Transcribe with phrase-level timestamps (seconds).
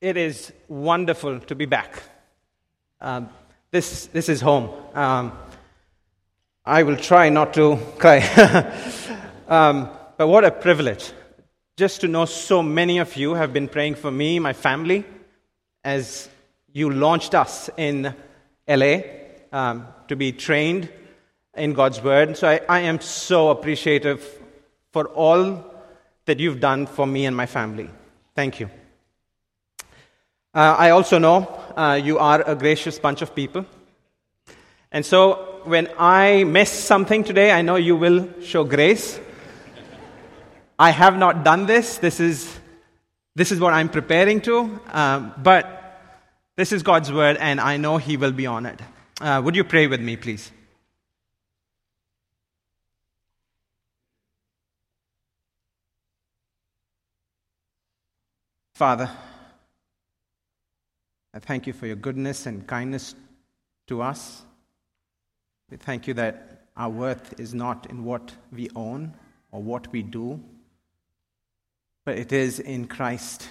[0.00, 2.02] It is wonderful to be back.
[3.00, 3.30] Um,
[3.70, 4.70] this, this is home.
[4.94, 5.32] Um,
[6.64, 8.18] I will try not to cry.
[9.48, 9.88] um,
[10.18, 11.12] but what a privilege
[11.76, 15.04] just to know so many of you have been praying for me, my family,
[15.84, 16.28] as
[16.72, 18.14] you launched us in
[18.66, 18.98] LA
[19.52, 20.90] um, to be trained
[21.54, 22.36] in God's Word.
[22.36, 24.26] So I, I am so appreciative
[24.92, 25.64] for all
[26.24, 27.90] that you've done for me and my family.
[28.34, 28.70] Thank you.
[30.56, 31.46] Uh, I also know
[31.76, 33.66] uh, you are a gracious bunch of people.
[34.90, 39.20] And so when I miss something today, I know you will show grace.
[40.78, 41.98] I have not done this.
[41.98, 42.58] This is,
[43.34, 44.80] this is what I'm preparing to.
[44.92, 46.00] Um, but
[46.56, 48.82] this is God's word, and I know He will be honored.
[49.20, 50.50] Uh, would you pray with me, please?
[58.74, 59.10] Father,
[61.36, 63.14] I thank you for your goodness and kindness
[63.88, 64.40] to us.
[65.70, 69.12] We thank you that our worth is not in what we own
[69.52, 70.42] or what we do,
[72.06, 73.46] but it is in Christ.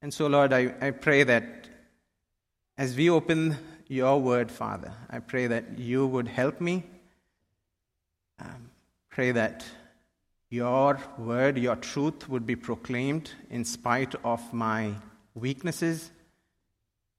[0.00, 1.68] And so, Lord, I, I pray that
[2.78, 6.84] as we open your word, Father, I pray that you would help me.
[8.38, 8.70] Um,
[9.10, 9.64] pray that
[10.52, 14.92] your word, your truth would be proclaimed in spite of my
[15.34, 16.10] weaknesses,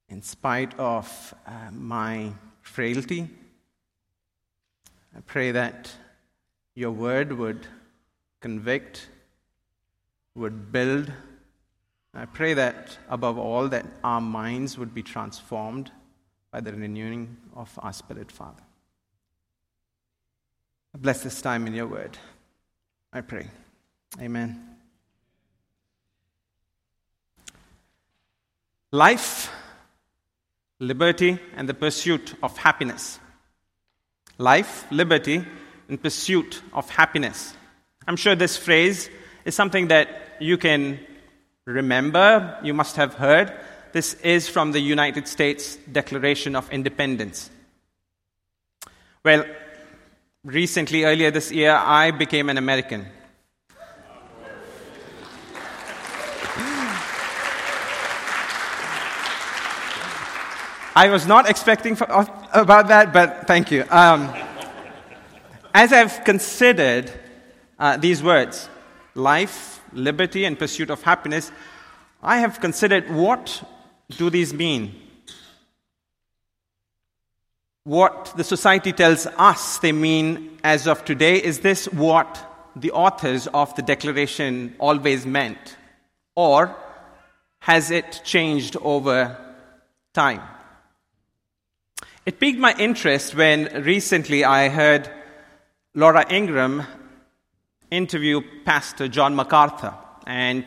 [0.08, 3.28] in spite of uh, my frailty.
[5.18, 5.92] I pray that
[6.76, 7.66] your word would
[8.40, 9.08] convict,
[10.36, 11.12] would build.
[12.14, 15.90] I pray that above all that our minds would be transformed
[16.52, 18.62] by the renewing of our spirit, Father.
[20.96, 22.16] Bless this time in your word.
[23.16, 23.48] I pray.
[24.20, 24.60] Amen.
[28.92, 29.52] Life,
[30.80, 33.20] liberty, and the pursuit of happiness.
[34.40, 35.46] Life, liberty,
[35.88, 37.54] and pursuit of happiness.
[38.08, 39.10] I'm sure this phrase
[39.46, 41.00] is something that you can
[41.66, 43.54] remember, you must have heard.
[43.92, 47.52] This is from the United States Declaration of Independence.
[49.24, 49.46] Well,
[50.44, 53.06] recently, earlier this year, I became an American.
[60.96, 62.06] I was not expecting for,
[62.54, 63.84] about that, but thank you.
[63.90, 64.32] Um,
[65.74, 67.12] as I've considered
[67.80, 68.70] uh, these words,
[69.16, 71.52] life, liberty, and pursuit of happiness,
[72.22, 73.64] I have considered what
[74.10, 75.03] do these mean?
[77.86, 81.36] What the society tells us they mean as of today?
[81.36, 82.40] Is this what
[82.78, 85.76] the authors of the Declaration always meant?
[86.34, 86.74] Or
[87.60, 89.38] has it changed over
[90.14, 90.42] time?
[92.26, 95.10] It piqued my interest when recently I heard
[95.94, 96.84] Laura Ingraham
[97.92, 99.94] interview Pastor John MacArthur,
[100.26, 100.64] and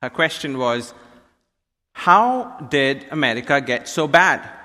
[0.00, 0.94] her question was
[1.92, 4.61] How did America get so bad?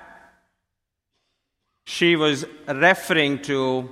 [1.88, 3.88] She was referring to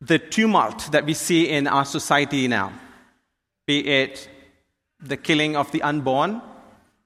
[0.00, 2.72] the tumult that we see in our society now,
[3.64, 4.28] be it
[4.98, 6.42] the killing of the unborn,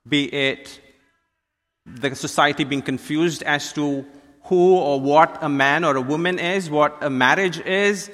[0.08, 0.80] be it
[1.84, 4.06] the society being confused as to
[4.44, 8.10] who or what a man or a woman is, what a marriage is.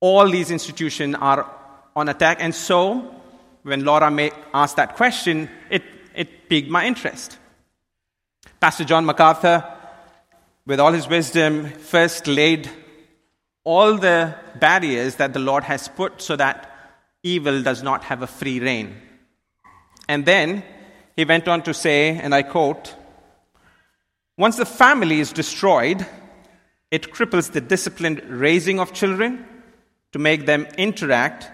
[0.00, 1.48] All these institutions are
[1.94, 2.38] on attack.
[2.40, 3.14] And so,
[3.62, 4.10] when Laura
[4.52, 7.38] asked that question, it, it piqued my interest.
[8.62, 9.64] Pastor John MacArthur,
[10.66, 12.70] with all his wisdom, first laid
[13.64, 16.70] all the barriers that the Lord has put so that
[17.24, 18.94] evil does not have a free reign.
[20.08, 20.62] And then
[21.16, 22.94] he went on to say, and I quote,
[24.38, 26.06] once the family is destroyed,
[26.92, 29.44] it cripples the disciplined raising of children
[30.12, 31.50] to make them interact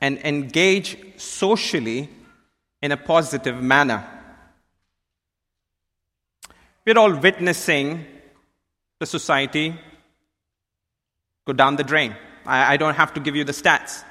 [0.00, 2.08] and engage socially
[2.80, 4.15] in a positive manner.
[6.86, 8.06] We're all witnessing
[9.00, 9.74] the society
[11.44, 12.14] go down the drain.
[12.46, 14.04] I, I don't have to give you the stats.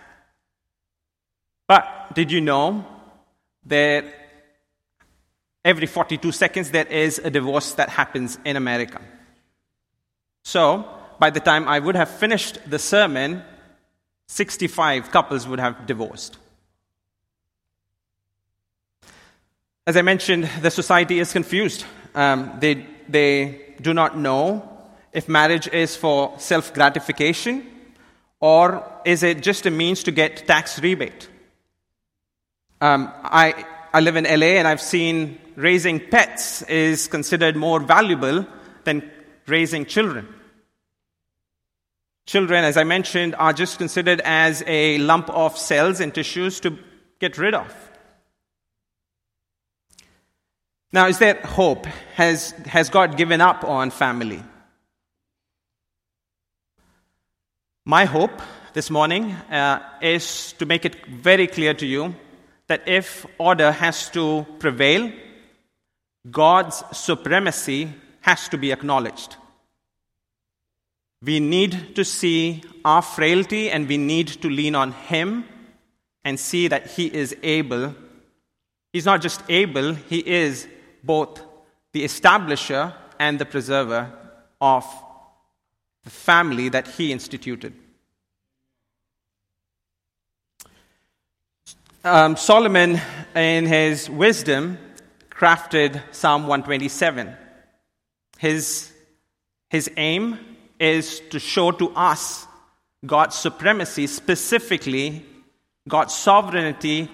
[1.67, 2.85] But did you know
[3.65, 4.05] that
[5.63, 9.01] every 42 seconds there is a divorce that happens in America?
[10.43, 10.85] So,
[11.17, 13.41] by the time I would have finished the sermon,
[14.27, 16.37] 65 couples would have divorced.
[19.87, 24.67] As I mentioned, the society is confused um, they, they do not know
[25.13, 27.71] if marriage is for self gratification
[28.39, 31.29] Or is it just a means to get tax rebate?
[32.81, 38.45] Um, I, I live in LA and I've seen raising pets is considered more valuable
[38.83, 39.09] than
[39.47, 40.27] raising children.
[42.25, 46.77] Children, as I mentioned, are just considered as a lump of cells and tissues to
[47.19, 47.73] get rid of.
[50.95, 51.87] Now, is there hope?
[52.15, 54.41] Has, has God given up on family?
[57.83, 62.15] My hope this morning uh, is to make it very clear to you
[62.67, 65.11] that if order has to prevail,
[66.31, 67.91] God's supremacy
[68.21, 69.35] has to be acknowledged.
[71.21, 75.43] We need to see our frailty and we need to lean on Him
[76.23, 77.93] and see that He is able.
[78.93, 80.69] He's not just able, He is
[81.05, 81.41] both
[81.91, 84.11] the establisher and the preserver
[84.59, 84.85] of
[86.03, 87.73] the family that He instituted.
[92.05, 93.01] Um, Solomon,
[93.35, 94.77] in his wisdom,
[95.31, 97.35] crafted Psalm 127.
[98.37, 98.93] His,
[99.71, 100.37] his aim
[100.79, 102.45] is to show to us
[103.03, 105.25] God's supremacy, specifically
[105.87, 107.09] God's sovereignty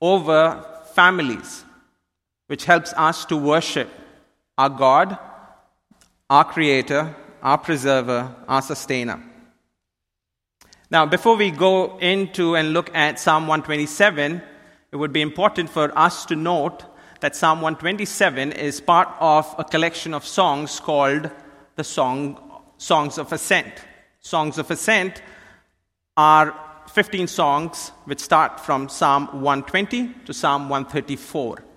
[0.00, 1.64] over families,
[2.52, 3.88] which helps us to worship
[4.58, 5.16] our God,
[6.28, 9.22] our Creator, our Preserver, our Sustainer.
[10.90, 14.42] Now, before we go into and look at Psalm 127,
[14.90, 16.84] it would be important for us to note
[17.20, 21.30] that Psalm 127 is part of a collection of songs called
[21.76, 22.36] the Song
[22.76, 23.72] songs of ascent.
[24.20, 25.22] Songs of ascent
[26.18, 26.54] are
[26.90, 31.71] 15 songs which start from Psalm 120 to Psalm 134.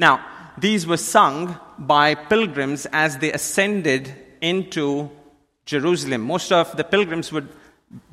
[0.00, 0.24] Now,
[0.56, 4.10] these were sung by pilgrims as they ascended
[4.40, 5.10] into
[5.66, 6.22] Jerusalem.
[6.22, 7.48] Most of the pilgrims would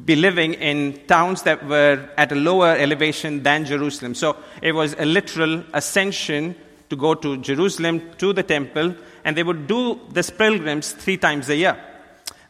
[0.03, 4.15] be living in towns that were at a lower elevation than Jerusalem.
[4.15, 6.55] So it was a literal ascension
[6.89, 8.93] to go to Jerusalem, to the temple,
[9.23, 11.77] and they would do this pilgrims three times a year.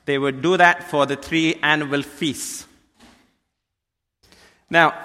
[0.05, 2.65] They would do that for the three annual feasts.
[4.71, 4.95] Now,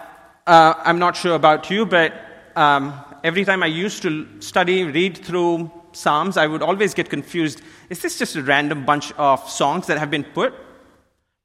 [0.46, 2.14] uh, I'm not sure about you, but
[2.56, 7.62] um, every time I used to study, read through Psalms, I would always get confused.
[7.90, 10.54] Is this just a random bunch of songs that have been put?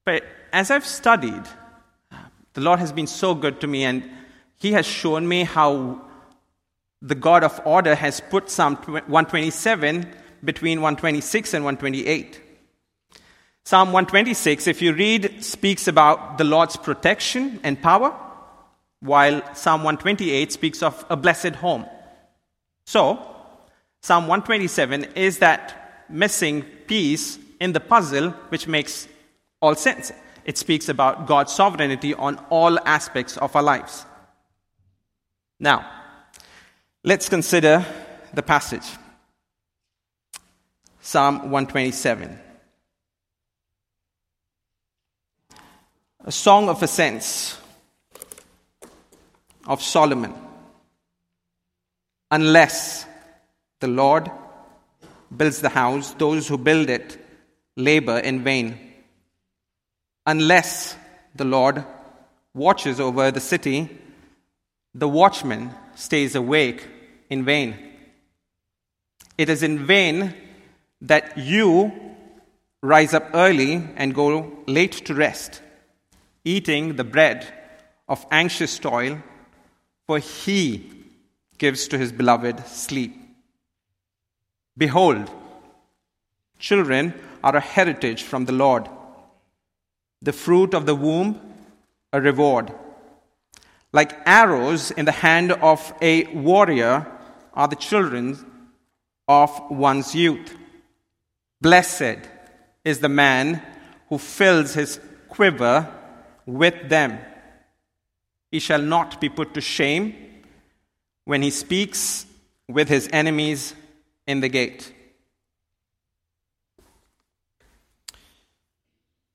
[0.06, 1.44] But as I've studied,
[2.54, 4.10] the Lord has been so good to me, and
[4.58, 6.02] He has shown me how
[7.02, 10.08] the God of order has put Psalm 127
[10.44, 12.42] between 126 and 128.
[13.66, 18.16] Psalm 126, if you read, speaks about the Lord's protection and power,
[19.00, 21.86] while Psalm 128 speaks of a blessed home.
[22.86, 23.20] So,
[24.02, 29.08] Psalm 127 is that missing piece in the puzzle which makes
[29.62, 30.12] all sense.
[30.46, 34.06] It speaks about God's sovereignty on all aspects of our lives.
[35.60, 35.90] Now,
[37.04, 37.86] let's consider
[38.34, 38.86] the passage
[41.02, 42.40] Psalm 127.
[46.26, 47.58] A song of ascents
[49.68, 50.34] of Solomon.
[52.32, 53.06] Unless
[53.80, 54.32] the Lord
[55.36, 57.24] builds the house, those who build it
[57.76, 58.88] labor in vain
[60.28, 60.96] unless
[61.36, 61.84] the Lord
[62.54, 63.90] watches over the city,
[64.94, 66.86] the watchman stays awake
[67.30, 67.76] in vain.
[69.38, 70.34] It is in vain
[71.02, 71.92] that you
[72.84, 75.62] rise up early and go late to rest,
[76.44, 77.48] eating the bread
[78.10, 79.22] of anxious toil,
[80.08, 80.90] for he
[81.58, 83.14] gives to his beloved sleep.
[84.78, 85.30] Behold,
[86.58, 88.88] children are a heritage from the Lord
[90.22, 91.40] the fruit of the womb,
[92.12, 92.74] a reward.
[93.94, 97.06] Like arrows in the hand of a warrior
[97.54, 98.38] are the children
[99.28, 100.56] of one's youth.
[101.62, 102.18] Blessed
[102.84, 103.62] is the man
[104.10, 105.00] who fills his
[105.30, 105.88] quiver
[106.46, 107.20] with them.
[108.52, 110.16] He shall not be put to shame
[111.26, 112.26] when he speaks
[112.68, 113.74] with his enemies
[114.26, 114.94] in the gate.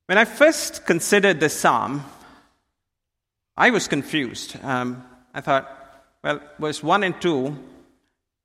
[0.07, 2.03] When I first considered this psalm,
[3.55, 4.57] I was confused.
[4.63, 5.69] Um, I thought,
[6.23, 7.57] well, verse 1 and 2,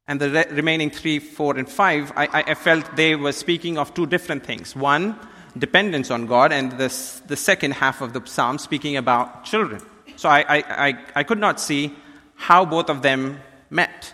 [0.06, 3.92] and the re- remaining 3, 4, and 5, I, I, felt they were speaking of
[3.92, 4.76] two different things.
[4.76, 5.18] One,
[5.56, 9.82] dependence on God, and this, the second half of the psalm speaking about children.
[10.18, 11.94] So I, I, I could not see
[12.34, 13.38] how both of them
[13.70, 14.12] met.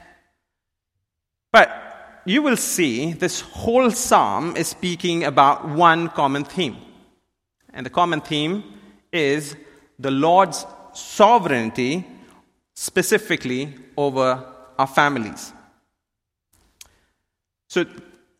[1.50, 6.76] But you will see this whole psalm is speaking about one common theme
[7.72, 8.64] And the common theme
[9.12, 9.56] is
[9.98, 12.06] the Lord's sovereignty,
[12.74, 14.44] specifically over
[14.78, 15.54] our families.
[17.68, 17.86] So,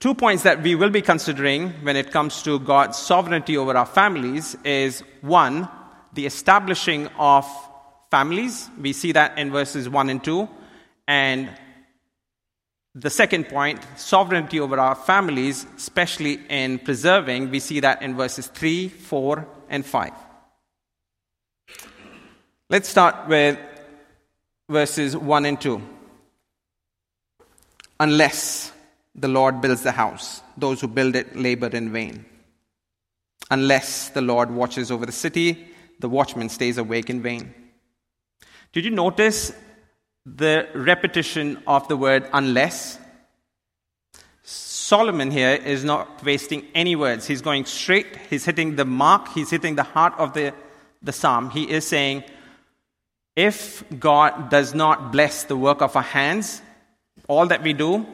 [0.01, 3.87] two points that we will be considering when it comes to God's sovereignty over our
[3.87, 5.67] families is one,
[6.15, 7.47] the establishing of
[8.11, 8.71] families.
[8.81, 10.49] We see that in verses 1 and 2.
[11.09, 11.51] And
[12.95, 18.47] the second point, sovereignty over our families, especially in preserving, we see that in verses
[18.47, 20.13] 3, 4, and 5.
[22.71, 23.59] Let's start with
[24.69, 25.83] verses 1 and 2.
[28.01, 28.73] Unless
[29.15, 32.25] the Lord builds the house, those who build it labor in vain.
[33.51, 37.55] Unless the Lord watches over the city, the watchman stays awake in vain.
[38.73, 39.53] Did you notice
[40.27, 42.99] the repetition of the word unless.
[44.43, 47.27] Solomon here is not wasting any words.
[47.27, 50.55] He's going straight, he's hitting the mark, he's hitting the heart of the,
[51.03, 51.51] the psalm.
[51.51, 52.25] He is saying,
[53.37, 56.63] if God does not bless the work of our hands,
[57.29, 58.07] all that we do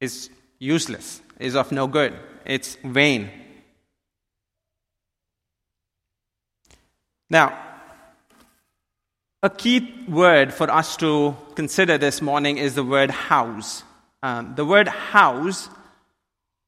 [0.00, 2.14] is useless, is of no good,
[2.44, 3.30] it's vain.
[7.28, 7.58] Now,
[9.42, 13.82] a key word for us to consider this morning is the word house.
[14.22, 15.68] Um, the word house,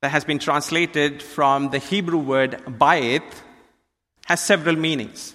[0.00, 3.22] that has been translated from the Hebrew word bayit,
[4.26, 5.34] has several meanings.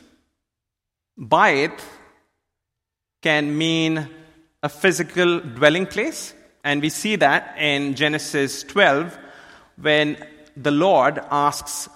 [1.20, 1.80] Bayit
[3.22, 4.10] can mean
[4.62, 9.18] a physical dwelling place, and we see that in Genesis 12
[9.78, 10.18] when
[10.56, 11.90] the Lord asks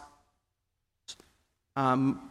[1.75, 2.26] um,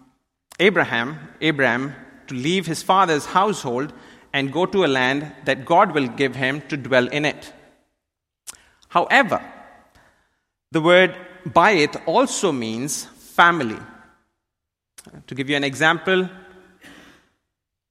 [0.58, 1.94] Abraham, Abraham,
[2.28, 3.92] to leave his father's household
[4.32, 7.52] and go to a land that God will give him to dwell in it.
[8.88, 9.42] However,
[10.72, 11.14] the word
[11.48, 13.78] bayit also means family.
[15.26, 16.28] To give you an example,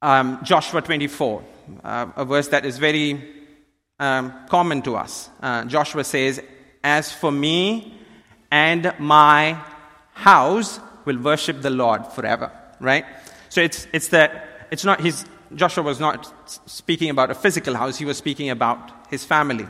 [0.02, 1.44] um, Joshua 24,
[1.84, 3.46] uh, a verse that is very
[4.00, 5.30] um, common to us.
[5.42, 6.42] Uh, Joshua says,
[6.84, 8.00] As for me
[8.52, 9.58] and my
[10.14, 13.06] house will worship the Lord forever, right?
[13.50, 16.34] So it's, it's that, it's not, his, Joshua was not
[16.66, 19.68] speaking about a physical house, he was speaking about his family.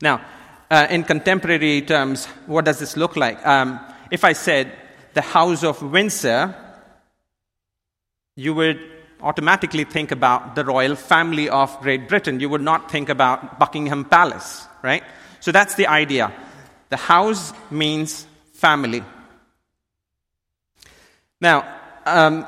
[0.00, 0.24] Now,
[0.70, 3.44] uh, in contemporary terms, what does this look like?
[3.46, 3.80] Um,
[4.10, 4.72] if I said
[5.14, 6.54] the House of Windsor,
[8.36, 8.80] you would
[9.22, 12.40] automatically think about the royal family of Great Britain.
[12.40, 15.02] You would not think about Buckingham Palace, right?
[15.40, 16.32] So that's the idea.
[16.90, 19.02] The house means family.
[21.44, 21.66] Now,
[22.06, 22.46] um,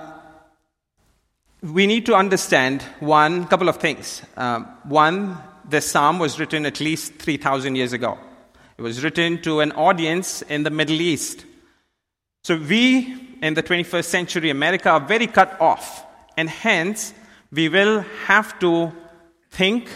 [1.60, 4.22] we need to understand one couple of things.
[4.38, 5.36] Um, one,
[5.68, 8.18] the psalm was written at least 3,000 years ago.
[8.78, 11.44] It was written to an audience in the Middle East.
[12.44, 16.02] So we, in the 21st century America, are very cut off.
[16.38, 17.12] And hence,
[17.52, 18.92] we will have to
[19.50, 19.90] think,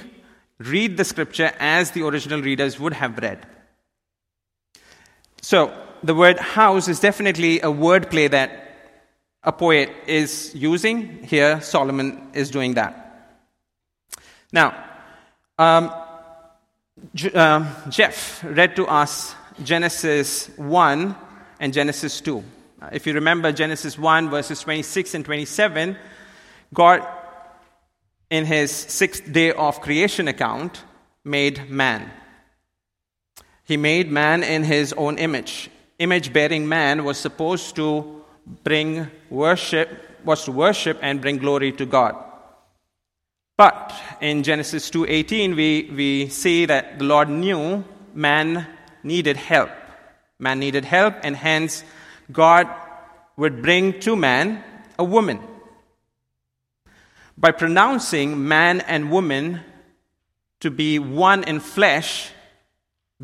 [0.59, 3.47] read the scripture as the original readers would have read.
[5.41, 8.67] So, the word house is definitely a wordplay that
[9.43, 11.25] a poet is using.
[11.25, 13.07] Here, Solomon is doing that.
[14.53, 14.75] Now,
[15.59, 15.93] um,
[17.15, 21.17] J- uh, Jeff read to us Genesis 1
[21.59, 22.39] and Genesis 2.
[22.83, 25.97] Uh, if you remember Genesis 1, verses 26 and 27,
[26.75, 27.07] God,
[28.29, 30.83] in his sixth day of creation account,
[31.25, 32.11] made man.
[33.65, 35.71] He made man in his own image.
[35.99, 39.89] Image bearing man was supposed to bring worship,
[40.25, 42.17] was to worship and bring glory to God.
[43.57, 48.67] But in Genesis 2:18 we, we see that the Lord knew man
[49.03, 49.71] needed help.
[50.39, 51.85] Man needed help and hence
[52.33, 52.67] God
[53.37, 54.65] would bring to man
[54.99, 55.41] a woman.
[57.37, 59.61] By pronouncing man and woman
[60.61, 62.31] to be one in flesh,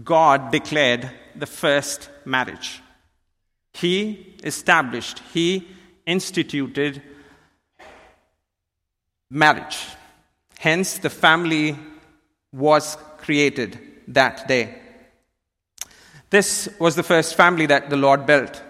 [0.03, 2.83] God declared the first marriage.
[3.81, 5.69] He established, he
[6.07, 7.03] instituted
[9.29, 9.77] marriage.
[10.59, 11.77] Hence, the family
[12.53, 13.79] was created
[14.09, 14.79] that day.
[16.31, 18.63] This was the first family that the Lord built.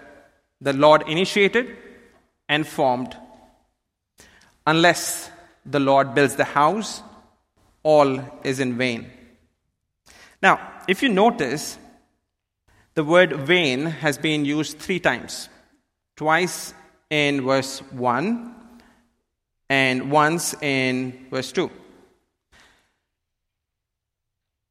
[0.59, 1.77] The Lord initiated
[2.49, 3.15] and formed.
[4.65, 5.31] Unless
[5.65, 7.01] the Lord builds the house,
[7.81, 9.09] all is in vain.
[10.41, 11.77] Now, if you notice,
[12.97, 15.49] the word vain has been used three times
[16.15, 16.73] twice
[17.11, 18.55] in verse 1
[19.69, 21.69] and once in verse 2.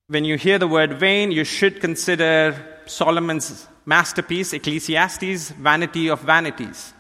[0.09, 6.95] When you hear the word vain, you should consider Solomon's masterpiece, Ecclesiastes, Vanity of Vanities.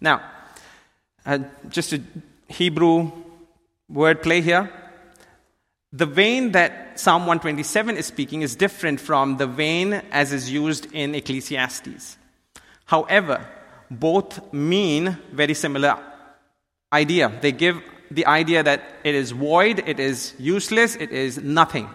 [0.00, 0.22] Now,
[1.26, 1.40] uh,
[1.70, 2.00] just a
[2.46, 3.10] Hebrew
[3.92, 4.70] wordplay here.
[5.92, 10.90] The vain that Psalm 127 is speaking is different from the vain as is used
[10.92, 12.16] in Ecclesiastes.
[12.86, 13.46] However,
[13.90, 15.98] both mean very similar
[16.92, 17.30] idea.
[17.42, 21.88] They give the idea that it is void, it is useless, it is nothing.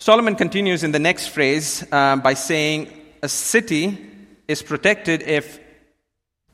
[0.00, 2.92] Solomon continues in the next phrase uh, by saying,
[3.22, 4.04] A city
[4.48, 5.60] is protected if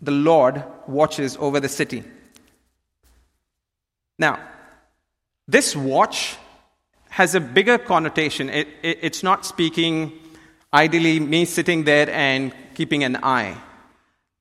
[0.03, 2.05] the Lord watches over the city.
[4.19, 4.39] Now,
[5.49, 6.37] this watch
[7.09, 8.51] has a bigger connotation.
[8.51, 10.13] It, it, it's not speaking
[10.73, 13.57] ideally me sitting there and keeping an eye.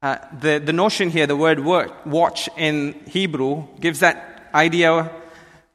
[0.04, 1.60] Uh, the, the notion here, the word
[2.06, 5.10] watch in Hebrew, gives that idea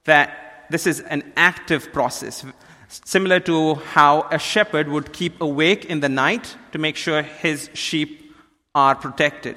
[0.04, 2.44] that this is an active process,
[2.88, 7.68] similar to how a shepherd would keep awake in the night to make sure his
[7.74, 8.34] sheep
[8.74, 9.56] are protected.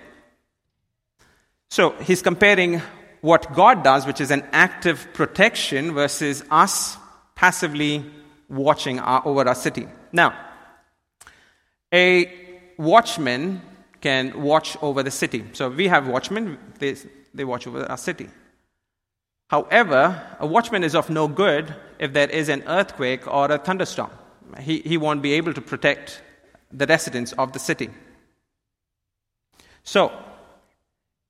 [1.70, 2.82] So he's comparing
[3.26, 6.96] what God does, which is an active protection, versus us
[7.34, 8.06] passively
[8.48, 9.88] watching our, over our city.
[10.12, 10.38] Now,
[11.92, 12.32] a
[12.78, 13.64] watchman
[14.00, 15.44] can watch over the city.
[15.54, 16.96] So we have watchmen, they,
[17.34, 18.30] they watch over our city.
[19.48, 24.12] However, a watchman is of no good if there is an earthquake or a thunderstorm.
[24.60, 26.22] He, he won't be able to protect
[26.72, 27.90] the residents of the city.
[29.84, 30.12] So,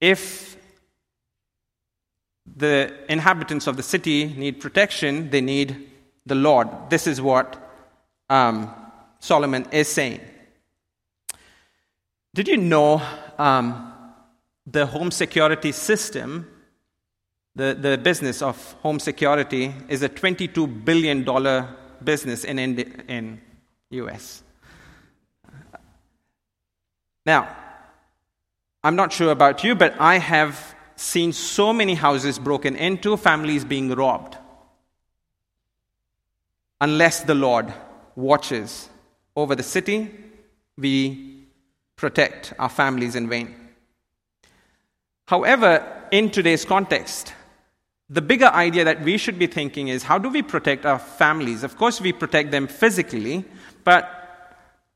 [0.01, 0.54] if
[2.45, 5.89] the inhabitants of the city need protection, they need
[6.25, 6.67] the Lord.
[6.89, 7.57] This is what
[8.29, 8.73] um,
[9.19, 10.21] Solomon is saying.
[12.33, 13.01] Did you know
[13.37, 13.93] um,
[14.67, 16.47] the home security system,
[17.55, 21.25] the, the business of home security, is a $22 billion
[22.03, 23.41] business in, Indi- in
[23.91, 24.43] US?
[27.25, 27.55] Now,
[28.83, 33.65] I'm not sure about you, but I have seen so many houses broken into, families
[33.65, 34.37] being robbed.
[36.81, 37.73] Unless the Lord
[38.15, 38.89] watches
[39.35, 40.11] over the city,
[40.77, 41.45] we
[41.95, 43.55] protect our families in vain.
[45.27, 47.33] However, in today's context,
[48.09, 51.63] the bigger idea that we should be thinking is how do we protect our families?
[51.63, 53.43] Of course, we protect them physically,
[53.83, 54.24] but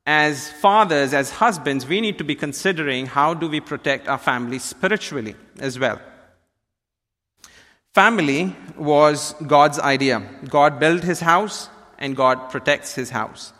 [0.06, 4.64] as fathers, as husbands, we need to be considering how do we protect our families
[4.64, 6.00] spiritually as well.
[7.94, 10.22] Family was God's idea.
[10.48, 13.52] God built his house and God protects his house.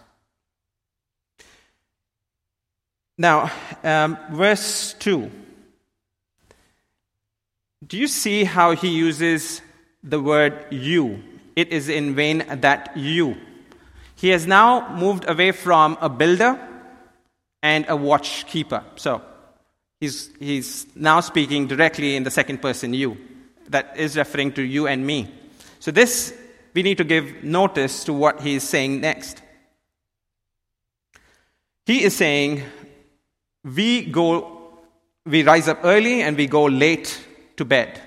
[3.19, 3.51] Now,
[3.85, 5.31] um, verse 2.
[7.87, 9.61] Do you see how he uses
[10.03, 11.23] the word you?
[11.57, 13.37] It is in vain that you.
[14.21, 16.61] He has now moved away from a builder
[17.63, 18.85] and a watchkeeper.
[18.97, 19.23] So
[19.99, 23.17] he's, he's now speaking directly in the second person you.
[23.71, 25.33] That is referring to you and me.
[25.79, 26.37] So this,
[26.75, 29.41] we need to give notice to what he is saying next.
[31.87, 32.63] He is saying,
[33.65, 34.75] we go,
[35.25, 37.99] we rise up early and we go late to bed.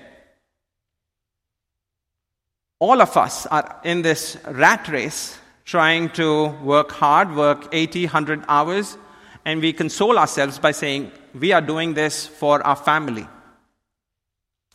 [2.78, 8.44] All of us are in this rat race trying to work hard, work 80, 100
[8.48, 8.96] hours,
[9.44, 13.26] and we console ourselves by saying, we are doing this for our family.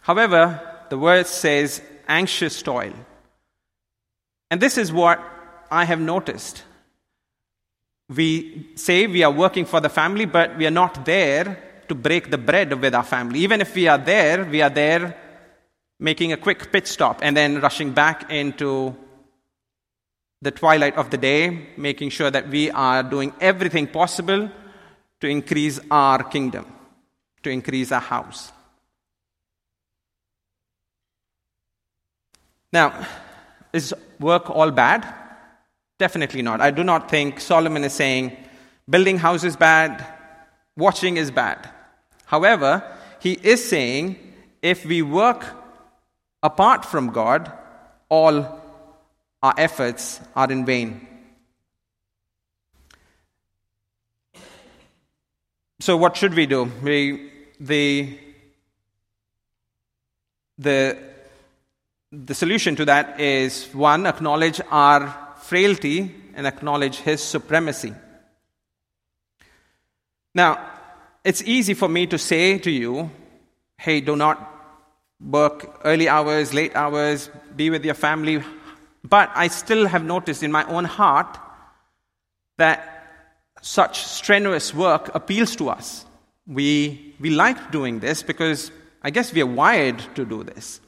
[0.02, 2.94] However, the word says anxious toil.
[4.52, 5.22] And this is what
[5.72, 6.64] I have noticed
[8.10, 12.32] we say we are working for the family, but we are not there to break
[12.32, 13.40] the bread with our family.
[13.40, 15.16] Even if we are there, we are there
[16.00, 18.96] making a quick pit stop and then rushing back into
[20.42, 24.50] the twilight of the day, making sure that we are doing everything possible
[25.20, 26.66] to increase our kingdom,
[27.44, 28.52] to increase our house.
[32.72, 33.06] Now,
[33.74, 35.08] is work all bad?
[35.98, 36.62] Definitely not.
[36.62, 38.38] I do not think Solomon is saying
[38.90, 40.06] building house is bad,
[40.78, 41.70] watching is bad.
[42.26, 42.84] However,
[43.20, 44.18] he is saying
[44.62, 45.46] if we work
[46.42, 47.52] apart from God,
[48.08, 48.59] all
[49.42, 51.08] our efforts are in vain.
[55.82, 56.70] So, what should we do?
[56.84, 58.20] We, the,
[60.58, 60.98] the,
[62.12, 67.94] the solution to that is one, acknowledge our frailty and acknowledge his supremacy.
[70.36, 70.70] Now,
[71.24, 73.10] it's easy for me to say to you,
[73.78, 74.38] hey, do not
[75.20, 78.44] work early hours, late hours, be with your family.
[79.04, 81.38] But I still have noticed in my own heart
[82.58, 83.00] that
[83.62, 86.06] such strenuous work appeals to us.
[86.48, 90.82] We, we like doing this because I guess we are wired to do this.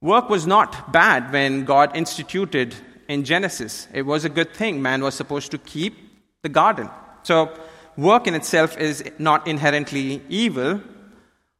[0.00, 2.74] Work was not bad when God instituted
[3.08, 3.88] in Genesis.
[3.92, 4.80] It was a good thing.
[4.80, 5.96] Man was supposed to keep
[6.42, 6.88] the garden.
[7.24, 7.52] So,
[7.96, 10.80] work in itself is not inherently evil.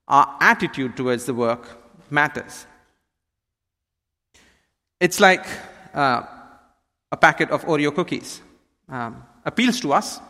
[0.07, 1.67] Our attitude towards the work
[2.11, 2.67] matters.
[5.01, 5.47] It's like
[5.95, 6.23] uh,
[7.13, 8.41] a packet of Oreo cookies.
[8.89, 10.21] Um, appeals to us.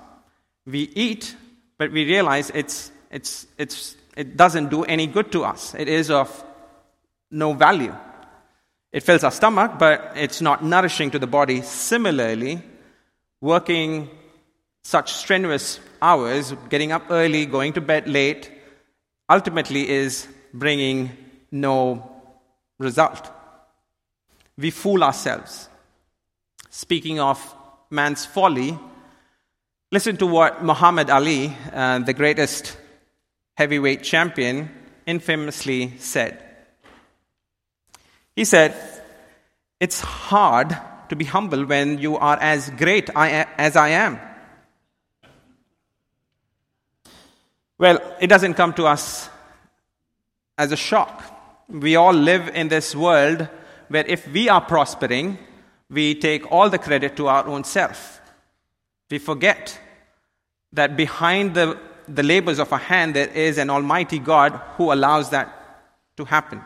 [0.66, 1.34] We eat,
[1.78, 5.74] but we realize it's, it's, it's, it doesn't do any good to us.
[5.74, 6.44] It is of
[7.30, 7.94] no value.
[8.92, 11.62] It fills our stomach, but it's not nourishing to the body.
[11.62, 12.62] Similarly,
[13.40, 14.10] working
[14.82, 18.50] such strenuous hours, getting up early, going to bed late,
[19.30, 21.10] ultimately is bringing
[21.50, 22.10] no
[22.78, 23.30] result.
[24.58, 25.68] We fool ourselves.
[26.68, 27.38] Speaking of
[27.90, 28.76] man's folly,
[29.92, 32.76] listen to what Muhammad Ali, uh, the greatest
[33.56, 34.68] heavyweight champion,
[35.06, 36.42] infamously said.
[38.34, 38.74] He said,
[39.80, 40.76] It's hard
[41.08, 44.20] to be humble when you are as great as I am.
[47.78, 49.30] Well, it doesn't come to us
[50.58, 51.22] as a shock.
[51.68, 53.48] We all live in this world
[53.88, 55.38] where if we are prospering,
[55.90, 58.20] we take all the credit to our own self.
[59.10, 59.78] We forget
[60.72, 65.30] that behind the, the labors of our hand, there is an Almighty God who allows
[65.30, 65.54] that
[66.16, 66.62] to happen.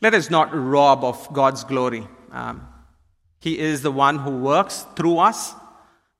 [0.00, 2.06] Let us not rob of God's glory.
[2.30, 2.68] Um,
[3.40, 5.54] he is the one who works through us.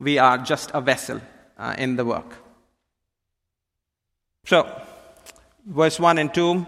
[0.00, 1.20] We are just a vessel
[1.58, 2.36] uh, in the work.
[4.46, 4.80] So,
[5.66, 6.66] verse 1 and 2,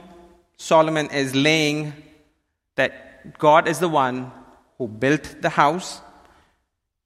[0.56, 1.94] Solomon is laying
[2.80, 4.32] that God is the one
[4.78, 6.00] who built the house,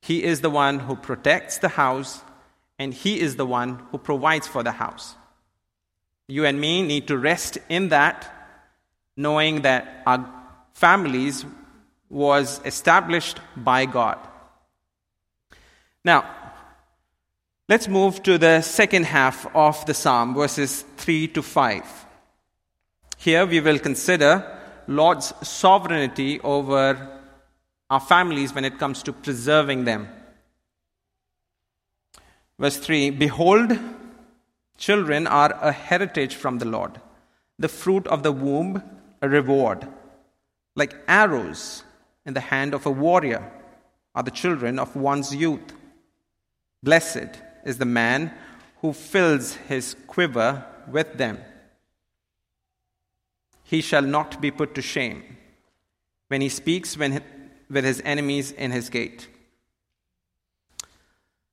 [0.00, 2.22] He is the one who protects the house,
[2.78, 5.16] and He is the one who provides for the house.
[6.28, 8.18] You and me need to rest in that,
[9.16, 10.20] knowing that our
[10.72, 11.44] families
[12.08, 14.18] was established by God.
[16.04, 16.20] Now,
[17.68, 22.06] let's move to the second half of the psalm, verses 3 to 5.
[23.16, 27.20] Here we will consider Lord's sovereignty over
[27.90, 30.08] our families when it comes to preserving them.
[32.58, 33.78] Verse 3 Behold,
[34.76, 37.00] children are a heritage from the Lord,
[37.58, 38.82] the fruit of the womb,
[39.22, 39.88] a reward.
[40.76, 41.84] Like arrows
[42.26, 43.50] in the hand of a warrior
[44.14, 45.72] are the children of one's youth.
[46.82, 48.32] Blessed is the man
[48.80, 51.38] who fills his quiver with them
[53.74, 55.22] he shall not be put to shame
[56.28, 59.28] when he speaks with his enemies in his gate.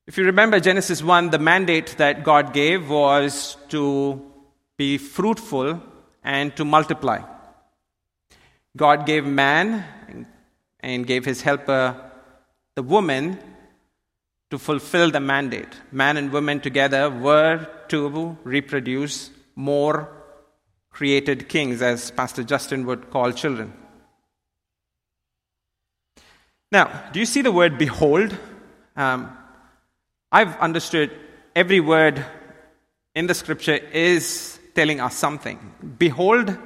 [0.08, 3.84] If you remember Genesis 1, the mandate that God gave was to
[4.78, 5.82] be fruitful
[6.24, 7.20] and to multiply.
[8.78, 10.28] God gave man
[10.80, 11.84] and gave his helper,
[12.76, 13.40] the woman,
[14.50, 15.74] to fulfill the mandate.
[15.92, 20.10] Man and woman together were to reproduce more
[20.92, 23.74] created kings, as Pastor Justin would call children.
[26.72, 28.38] Now, do you see the word behold?
[28.96, 29.36] Um,
[30.32, 31.12] I've understood
[31.56, 32.24] every word
[33.16, 35.60] in the scripture is telling us something.
[35.98, 36.58] Behold,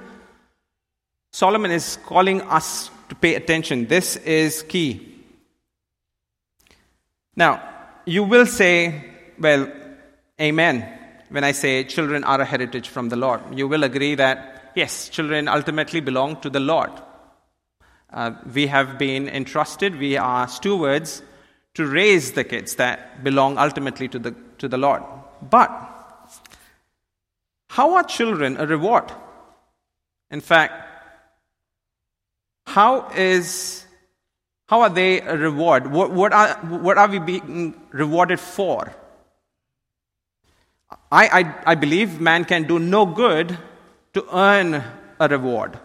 [1.32, 3.88] Solomon is calling us to pay attention.
[3.88, 5.24] This is key.
[7.36, 7.62] Now,
[8.06, 9.04] you will say,
[9.40, 9.72] well,
[10.40, 10.95] amen
[11.30, 13.42] when I say children are a heritage from the Lord.
[13.58, 16.92] You will agree that, yes, children ultimately belong to the Lord.
[18.12, 21.22] Uh, we have been entrusted, we are stewards
[21.74, 25.04] to raise the kids that belong ultimately to the, to the Lord.
[25.42, 25.70] But
[27.70, 29.12] how are children a reward?
[30.32, 30.74] In fact,
[32.66, 33.86] how is
[34.68, 35.92] how are they a reward?
[35.92, 38.96] What, what, are, what are we being rewarded for?
[41.12, 43.58] I, I, I believe man can do no good
[44.14, 44.84] to earn
[45.20, 45.80] a reward.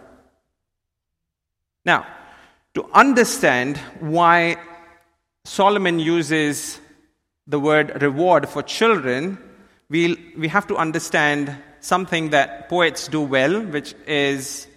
[1.84, 2.06] Now,
[2.74, 4.56] to understand why
[5.44, 6.80] Solomon uses
[7.46, 9.38] the word reward for children,
[9.88, 14.68] we we have to understand something that poets do well, which is,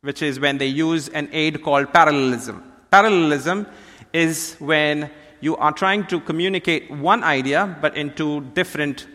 [0.00, 2.62] which is when they use an aid called parallelism.
[2.90, 3.66] Parallelism
[4.12, 5.10] is when
[5.40, 9.06] you are trying to communicate one idea but in two different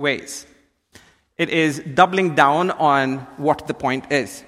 [0.00, 0.46] ways.
[1.36, 4.42] It is doubling down on what the point is.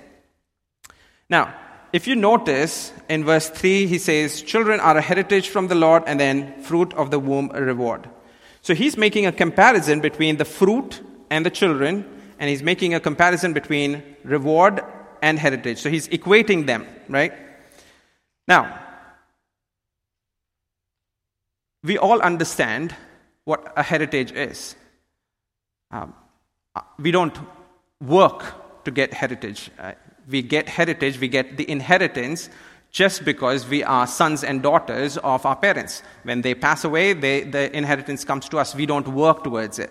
[1.29, 1.55] Now,
[1.93, 6.03] if you notice in verse 3, he says, Children are a heritage from the Lord,
[6.07, 8.09] and then fruit of the womb a reward.
[8.63, 12.05] So he's making a comparison between the fruit and the children,
[12.39, 14.83] and he's making a comparison between reward
[15.21, 15.79] and heritage.
[15.79, 17.33] So he's equating them, right?
[18.49, 18.79] Now,
[21.83, 22.95] we all understand
[23.45, 24.77] what a heritage is.
[25.93, 26.15] Um,
[26.99, 27.39] we don't
[28.01, 29.71] work to get heritage.
[29.79, 29.93] Uh,
[30.29, 32.49] we get heritage, we get the inheritance
[32.91, 36.03] just because we are sons and daughters of our parents.
[36.25, 38.75] When they pass away, they, the inheritance comes to us.
[38.75, 39.91] We don't work towards it.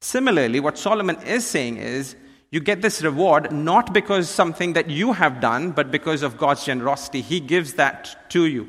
[0.00, 2.14] Similarly, what Solomon is saying is
[2.50, 6.64] you get this reward not because something that you have done, but because of God's
[6.64, 7.20] generosity.
[7.20, 8.68] He gives that to you.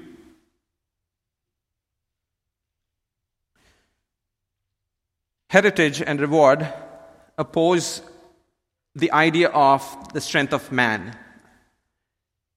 [5.55, 6.67] Heritage and reward
[7.37, 8.01] oppose
[8.93, 11.17] the idea of the strength of man.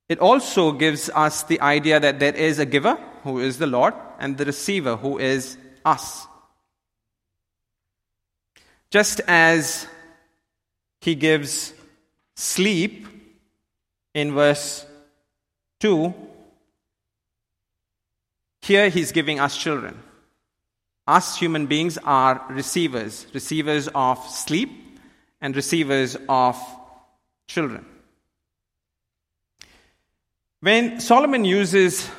[0.09, 3.95] It also gives us the idea that there is a giver, who is the Lord,
[4.19, 6.27] and the receiver, who is us.
[8.91, 9.87] Just as
[11.01, 11.73] he gives
[12.35, 13.07] sleep
[14.13, 14.85] in verse
[15.79, 16.13] 2,
[18.63, 20.03] here he's giving us children.
[21.09, 25.01] Us human beings are receivers, receivers of sleep
[25.41, 26.61] and receivers of
[27.47, 27.87] children.
[30.61, 32.11] When Solomon uses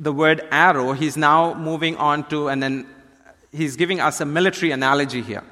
[0.00, 2.84] the word arrow, he's now moving on to, and then
[3.52, 5.44] he's giving us a military analogy here.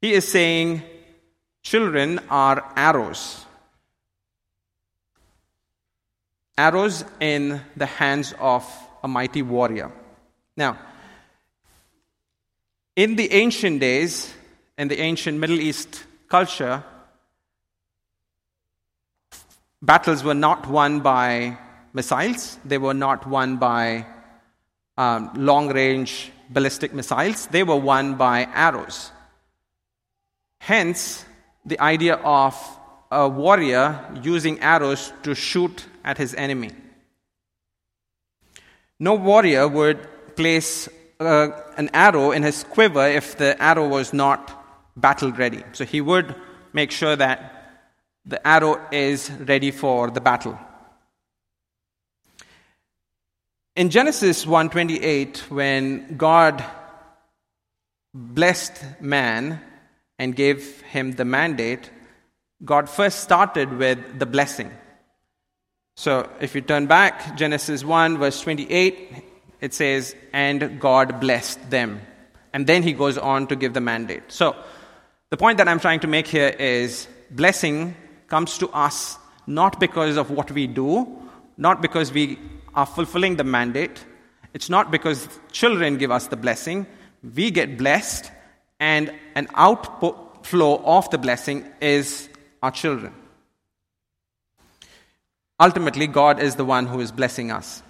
[0.00, 0.82] He is saying,
[1.64, 3.44] Children are arrows.
[6.56, 8.64] Arrows in the hands of
[9.02, 9.90] a mighty warrior.
[10.56, 10.78] Now,
[12.94, 14.32] in the ancient days,
[14.78, 16.84] in the ancient Middle East culture,
[19.82, 21.58] battles were not won by
[21.92, 24.06] missiles, they were not won by
[24.96, 29.10] um, long range ballistic missiles, they were won by arrows.
[30.60, 31.24] Hence,
[31.66, 32.54] the idea of
[33.10, 36.70] a warrior using arrows to shoot at his enemy.
[39.00, 40.88] No warrior would place
[41.20, 44.64] uh, an arrow in his quiver if the arrow was not
[44.96, 45.62] battle ready.
[45.72, 46.34] So he would
[46.72, 47.50] make sure that
[48.26, 50.58] the arrow is ready for the battle.
[53.76, 56.64] In Genesis 1:28 when God
[58.14, 59.60] blessed man
[60.18, 61.90] and gave him the mandate,
[62.64, 64.70] God first started with the blessing.
[65.96, 69.33] So if you turn back Genesis 1 verse 28
[69.64, 72.00] it says and God blessed them.
[72.52, 74.24] And then he goes on to give the mandate.
[74.28, 74.54] So
[75.30, 77.96] the point that I'm trying to make here is blessing
[78.28, 80.90] comes to us not because of what we do,
[81.56, 82.38] not because we
[82.74, 84.04] are fulfilling the mandate.
[84.52, 86.86] It's not because children give us the blessing.
[87.34, 88.30] We get blessed,
[88.78, 92.28] and an outflow of the blessing is
[92.62, 93.14] our children.
[95.58, 97.82] Ultimately, God is the one who is blessing us.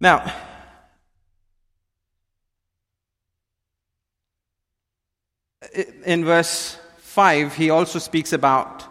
[0.00, 0.32] Now,
[6.04, 8.84] in verse 5, he also speaks about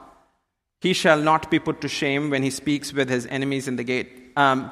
[0.82, 3.84] he shall not be put to shame when he speaks with his enemies in the
[3.84, 4.32] gate.
[4.36, 4.70] Um,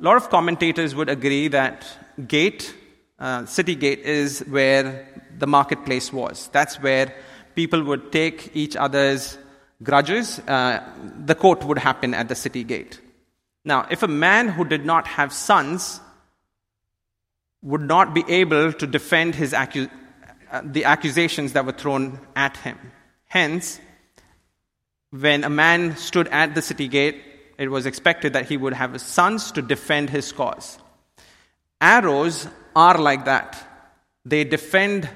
[0.00, 1.86] a lot of commentators would agree that
[2.26, 2.74] gate,
[3.18, 5.06] uh, city gate, is where
[5.38, 6.48] the marketplace was.
[6.52, 7.14] That's where
[7.54, 9.38] people would take each other's
[9.82, 10.40] grudges.
[10.40, 10.82] Uh,
[11.24, 13.00] the court would happen at the city gate.
[13.64, 16.00] Now, if a man who did not have sons
[17.64, 19.90] would not be able to defend his accu-
[20.52, 22.78] uh, the accusations that were thrown at him.
[23.24, 23.80] Hence,
[25.10, 27.22] when a man stood at the city gate,
[27.56, 30.78] it was expected that he would have his sons to defend his cause.
[31.80, 32.46] Arrows
[32.76, 33.66] are like that.
[34.24, 35.08] They defend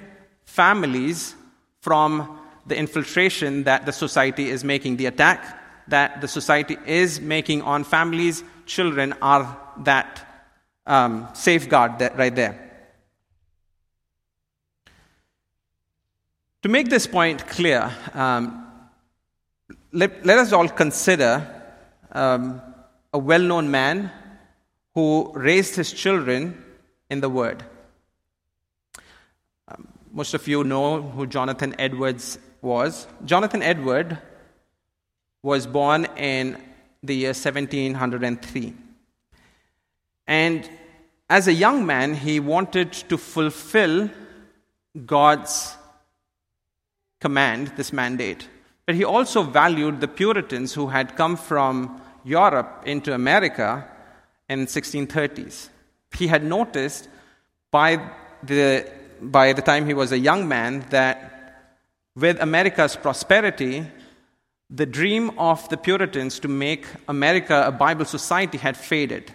[0.44, 1.34] families
[1.80, 5.57] from the infiltration that the society is making, the attack
[5.88, 8.42] that the society is making on families.
[8.66, 10.24] Children are that
[10.86, 12.64] um, safeguard that right there.
[16.62, 18.66] To make this point clear, um,
[19.92, 21.46] let, let, us all consider
[22.12, 22.60] um,
[23.12, 24.10] a well known man
[24.94, 26.62] who raised his children
[27.08, 27.62] in the Word.
[29.68, 33.06] Um, most of you know who Jonathan Edwards was.
[33.24, 34.18] Jonathan Edward
[35.42, 36.56] was born in
[37.02, 38.74] the year 1703.
[40.26, 40.70] And
[41.30, 44.10] as a young man, he wanted to fulfill
[45.06, 45.76] God's
[47.20, 48.48] command, this mandate.
[48.88, 53.86] but he also valued the Puritans who had come from Europe into America
[54.48, 55.68] in 1630s.
[56.16, 57.06] He had noticed
[57.70, 58.00] by
[58.42, 61.76] the, by the time he was a young man that
[62.16, 63.86] with America's prosperity,
[64.70, 69.32] the dream of the Puritans to make America a Bible society had faded.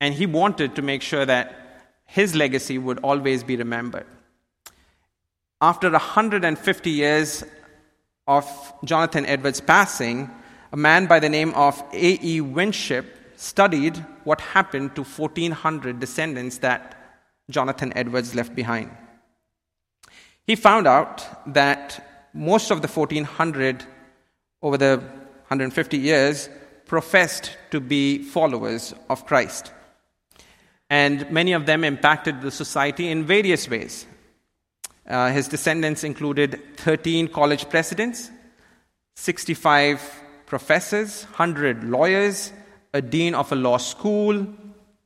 [0.00, 1.58] And he wanted to make sure that
[2.04, 4.06] his legacy would always be remembered.
[5.60, 7.44] After 150 years
[8.26, 10.30] of Jonathan Edwards' passing,
[10.72, 12.40] a man by the name of A.E.
[12.40, 16.96] Winship studied what happened to 1,400 descendants that
[17.50, 18.90] Jonathan Edwards left behind.
[20.46, 23.84] He found out that most of the 1,400
[24.62, 26.48] over the 150 years
[26.86, 29.72] professed to be followers of Christ.
[30.88, 34.06] And many of them impacted the society in various ways.
[35.06, 38.30] Uh, his descendants included 13 college presidents,
[39.16, 42.52] 65 professors, 100 lawyers,
[42.94, 44.46] a dean of a law school,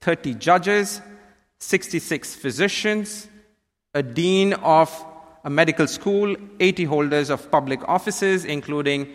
[0.00, 1.00] 30 judges,
[1.60, 3.28] 66 physicians,
[3.94, 4.90] a dean of
[5.46, 9.08] a medical school, 80 holders of public offices, including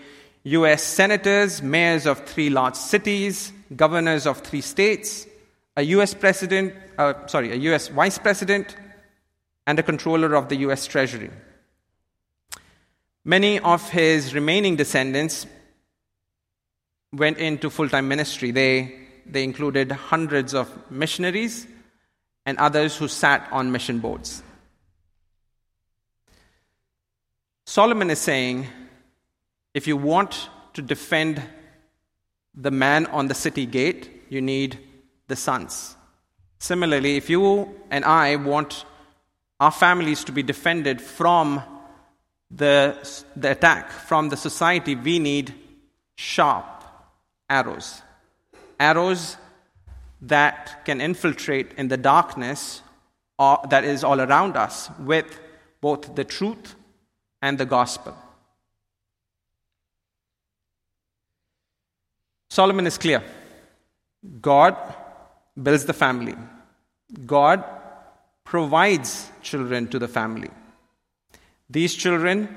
[0.43, 5.27] US senators, mayors of three large cities, governors of three states,
[5.75, 8.77] a US president, uh, sorry, a US vice president,
[9.67, 11.29] and a controller of the US Treasury.
[13.25, 15.45] Many of his remaining descendants
[17.11, 18.51] went into full time ministry.
[18.51, 21.67] They, they included hundreds of missionaries
[22.45, 24.43] and others who sat on mission boards.
[27.71, 28.67] Solomon is saying
[29.73, 31.41] if you want to defend
[32.53, 34.77] the man on the city gate, you need
[35.29, 35.95] the sons.
[36.59, 38.83] Similarly, if you and I want
[39.61, 41.63] our families to be defended from
[42.53, 42.97] the,
[43.37, 45.55] the attack, from the society, we need
[46.15, 46.83] sharp
[47.49, 48.01] arrows.
[48.81, 49.37] Arrows
[50.21, 52.81] that can infiltrate in the darkness
[53.39, 55.39] uh, that is all around us with
[55.79, 56.75] both the truth
[57.41, 58.15] and the gospel.
[62.49, 63.23] Solomon is clear
[64.41, 64.75] God
[65.61, 66.35] builds the family,
[67.25, 67.63] God
[68.43, 70.49] provides children to the family.
[71.69, 72.49] These children,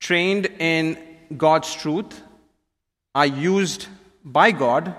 [0.00, 0.98] trained in
[1.36, 2.20] God's truth,
[3.14, 3.86] are used
[4.22, 4.94] by God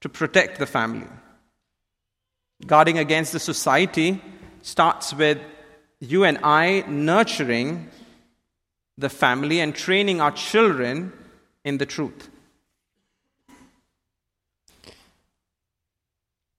[0.00, 1.06] to protect the family.
[2.66, 4.20] Guarding against the society
[4.62, 5.38] starts with
[6.10, 7.90] you and I nurturing
[8.96, 11.12] the family and training our children
[11.64, 12.28] in the truth.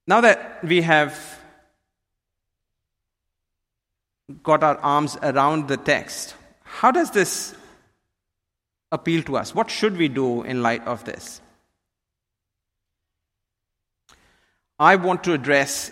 [0.08, 1.39] Now that we have
[4.43, 7.55] got our arms around the text, how does this
[8.91, 9.55] appeal to us?
[9.55, 11.41] What should we do in light of this?
[14.77, 15.91] I want to address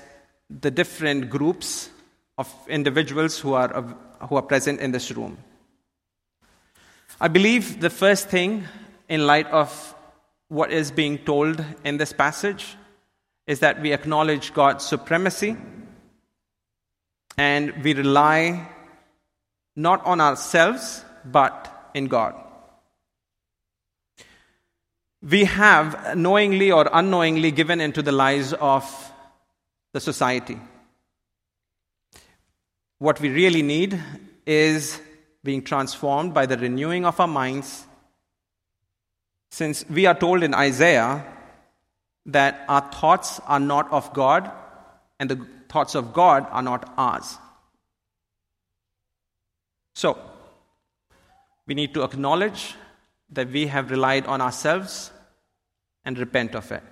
[0.50, 1.90] the different groups
[2.38, 3.70] of individuals who are,
[4.28, 5.38] who are present in this room.
[7.22, 8.66] I believe the first thing,
[9.08, 9.96] in light of
[10.48, 12.76] what is being told in this passage,
[13.46, 15.56] is that we acknowledge God's supremacy
[17.38, 18.68] and we rely
[19.76, 22.36] not on ourselves but in God
[25.24, 28.84] we have knowingly or unknowingly given into the lies of
[29.94, 30.60] the society.
[33.00, 34.00] What we really need
[34.46, 35.00] is
[35.44, 37.86] being transformed by the renewing of our minds,
[39.52, 41.26] since we are told in Isaiah
[42.26, 44.50] that our thoughts are not of God
[45.20, 47.38] and the thoughts of God are not ours.
[49.96, 50.18] So,
[51.68, 52.76] we need to acknowledge
[53.30, 55.12] that we have relied on ourselves
[56.06, 56.84] and repent of it.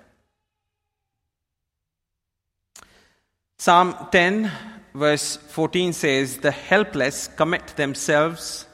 [3.57, 4.51] Psalm 10,
[4.93, 8.65] verse 14 says, The helpless commit themselves,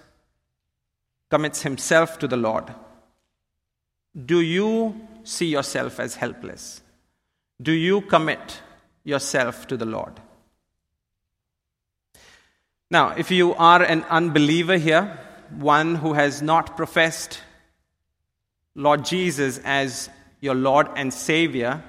[1.30, 2.74] commits himself to the Lord.
[4.26, 6.82] Do you see yourself as helpless?
[7.62, 8.62] Do you commit
[9.04, 10.20] yourself to the Lord?
[12.90, 17.42] Now, if you are an unbeliever here, one who has not professed
[18.76, 20.10] Lord Jesus as
[20.40, 21.84] your Lord and Savior,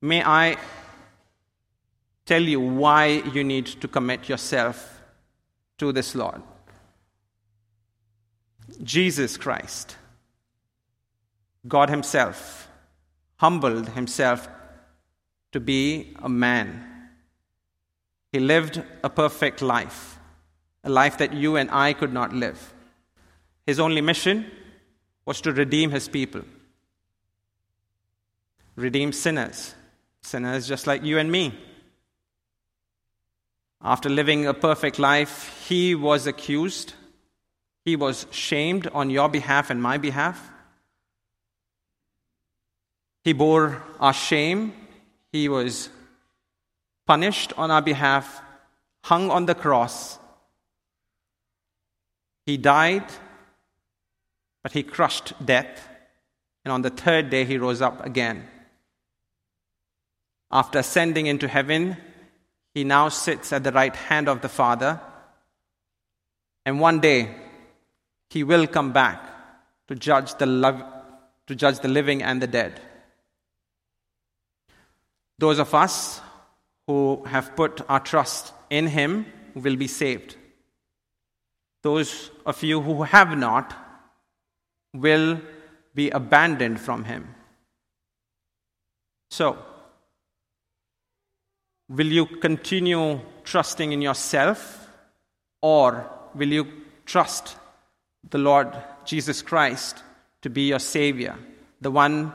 [0.00, 0.56] may I
[2.28, 5.00] tell you why you need to commit yourself
[5.78, 6.42] to this Lord.
[8.82, 9.96] Jesus Christ,
[11.66, 12.68] God Himself,
[13.36, 14.46] humbled Himself
[15.52, 16.84] to be a man.
[18.30, 20.14] He lived a perfect life.
[20.84, 22.72] a life that you and I could not live.
[23.66, 24.46] His only mission
[25.26, 26.42] was to redeem his people,
[28.76, 29.74] redeem sinners,
[30.22, 31.52] sinners just like you and me.
[33.82, 36.94] After living a perfect life, he was accused,
[37.84, 40.50] he was shamed on your behalf and my behalf.
[43.24, 44.72] He bore our shame,
[45.32, 45.90] he was
[47.06, 48.42] punished on our behalf,
[49.04, 50.18] hung on the cross.
[52.46, 53.04] He died
[54.62, 55.88] but he crushed death,
[56.62, 58.46] and on the third day he rose up again.
[60.50, 61.96] After ascending into heaven,
[62.78, 65.00] he now sits at the right hand of the Father,
[66.64, 67.34] and one day
[68.30, 69.20] he will come back
[69.88, 70.46] to judge the,
[71.48, 72.80] to judge the living and the dead.
[75.40, 76.20] Those of us
[76.86, 80.36] who have put our trust in him will be saved.
[81.82, 83.74] Those of you who have not
[84.94, 85.40] will
[85.96, 87.34] be abandoned from him.
[89.32, 89.58] So,
[91.88, 94.88] will you continue trusting in yourself
[95.62, 96.66] or will you
[97.06, 97.56] trust
[98.28, 100.02] the Lord Jesus Christ
[100.42, 101.36] to be your Savior,
[101.80, 102.32] the one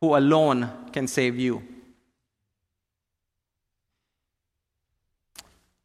[0.00, 1.62] who alone can save you?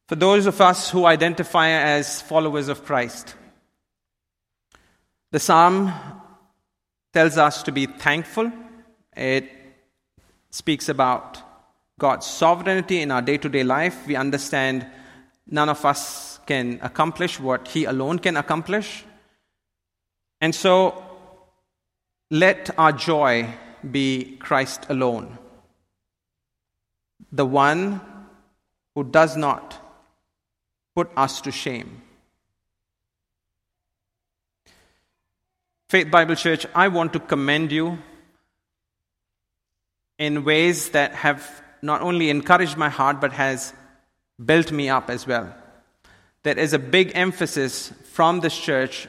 [0.08, 3.34] For those of us who identify as followers of Christ,
[5.32, 5.94] the psalm
[7.14, 8.52] tells us to be thankful.
[9.16, 9.50] It
[10.50, 11.42] speaks about
[12.02, 14.08] God's sovereignty in our day to day life.
[14.08, 14.88] We understand
[15.46, 19.06] none of us can accomplish what He alone can accomplish.
[20.42, 21.04] And so,
[22.32, 23.54] let our joy
[23.92, 25.38] be Christ alone,
[27.32, 28.02] the one
[28.96, 29.78] who does not
[30.96, 32.02] put us to shame.
[35.88, 38.00] Faith Bible Church, I want to commend you
[40.18, 43.74] in ways that have not only encouraged my heart but has
[44.44, 45.54] built me up as well.
[46.44, 49.08] There is a big emphasis from this church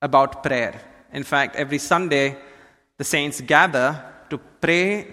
[0.00, 0.80] about prayer.
[1.12, 2.36] In fact, every Sunday,
[2.98, 5.06] the saints gather to pray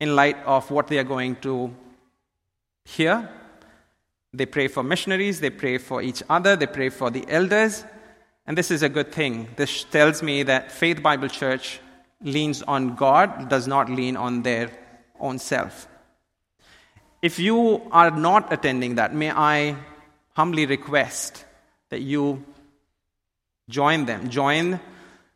[0.00, 1.74] in light of what they are going to
[2.84, 3.28] hear.
[4.34, 7.84] They pray for missionaries, they pray for each other, they pray for the elders,
[8.46, 9.48] and this is a good thing.
[9.56, 11.80] This tells me that Faith Bible Church
[12.22, 14.70] leans on God, does not lean on their
[15.22, 15.88] own self.
[17.22, 19.76] If you are not attending that, may I
[20.34, 21.44] humbly request
[21.90, 22.44] that you
[23.70, 24.28] join them.
[24.28, 24.80] Join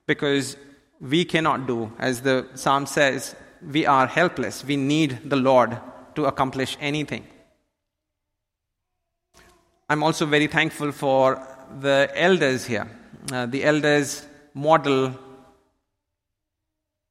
[0.06, 0.56] because
[1.00, 4.64] we cannot do, as the psalm says, we are helpless.
[4.64, 5.78] We need the Lord
[6.16, 7.26] to accomplish anything.
[9.88, 11.46] I'm also very thankful for
[11.80, 12.88] the elders here.
[13.32, 15.14] Uh, the elders model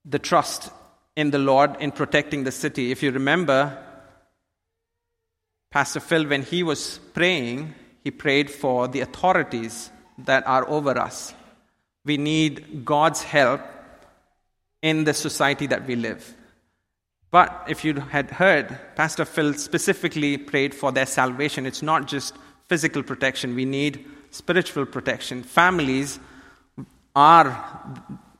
[0.03, 0.71] the trust
[1.15, 2.91] in the Lord in protecting the city.
[2.91, 3.77] If you remember,
[5.71, 9.89] Pastor Phil, when he was praying, he prayed for the authorities
[10.19, 11.33] that are over us.
[12.05, 13.61] We need God's help
[14.81, 16.35] in the society that we live.
[17.31, 21.65] But if you had heard, Pastor Phil specifically prayed for their salvation.
[21.65, 22.35] It's not just
[22.67, 25.43] physical protection, we need spiritual protection.
[25.43, 26.19] Families
[27.15, 27.51] are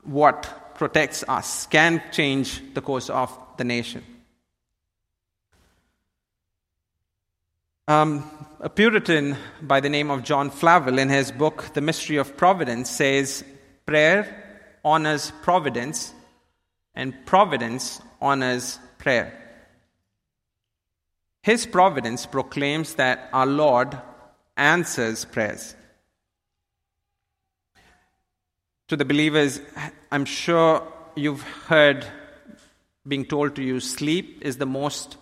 [0.02, 4.04] what protects us, can change the course of the nation.
[7.88, 8.28] Um,
[8.60, 12.90] a Puritan by the name of John Flavel, in his book, The Mystery of Providence,
[12.90, 13.44] says
[13.84, 14.42] prayer
[14.84, 16.12] honors providence,
[16.94, 19.32] and providence honors prayer.
[21.42, 23.96] His providence proclaims that our Lord
[24.56, 25.76] answers prayers.
[28.88, 29.60] To the believers,
[30.16, 30.82] I'm sure
[31.14, 32.06] you've heard
[33.06, 35.18] being told to you sleep is the most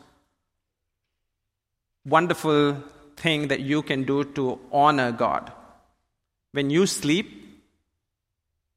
[2.07, 2.81] wonderful
[3.17, 5.51] thing that you can do to honor God.
[6.53, 7.27] When you sleep,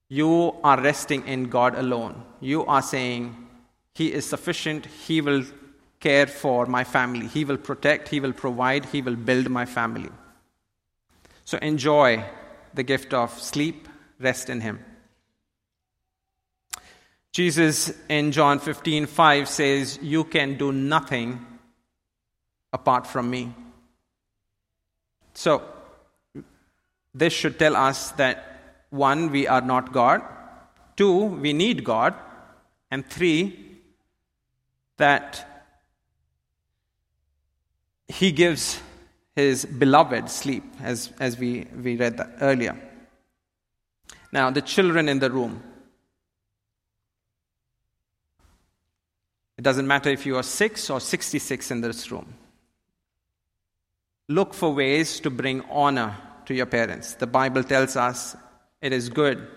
[0.10, 2.24] you are resting in God alone.
[2.40, 3.36] You are saying,
[3.94, 5.44] He is sufficient, He will
[6.00, 10.10] care for my family, He will protect, He will provide, He will build my family.
[11.46, 12.26] So enjoy
[12.74, 13.88] the gift of sleep,
[14.20, 14.80] rest in Him.
[17.32, 21.46] Jesus in John 15 5 says, You can do nothing
[22.74, 23.54] apart from me.
[25.34, 25.64] So,
[27.14, 30.22] this should tell us that one, we are not God,
[30.96, 32.16] two, we need God,
[32.90, 33.80] and three,
[34.98, 35.64] that
[38.08, 38.80] He gives
[39.38, 42.76] his beloved sleep, as, as we, we read that earlier.
[44.32, 45.62] Now, the children in the room.
[49.58, 52.34] It doesn't matter if you are six or 66 in this room.
[54.30, 57.16] Look for ways to bring honor to your parents.
[57.16, 58.36] The Bible tells us
[58.82, 59.48] it is good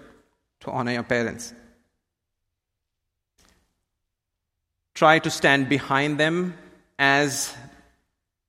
[0.61, 1.53] to honor your parents.
[4.95, 6.55] Try to stand behind them
[6.99, 7.55] as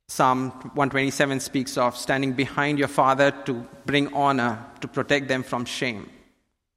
[0.08, 5.64] Psalm 127 speaks of standing behind your father to bring honor, to protect them from
[5.64, 6.10] shame.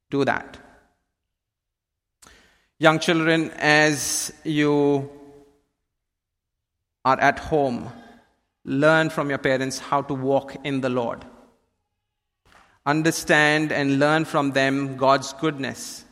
[0.09, 0.57] Do that.
[2.77, 5.09] Young children, as you
[7.05, 7.89] are at home,
[8.65, 11.23] learn from your parents how to walk in the Lord.
[12.85, 16.03] Understand and learn from them God's goodness.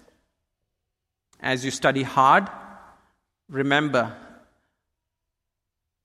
[1.41, 2.47] As you study hard,
[3.49, 4.16] remember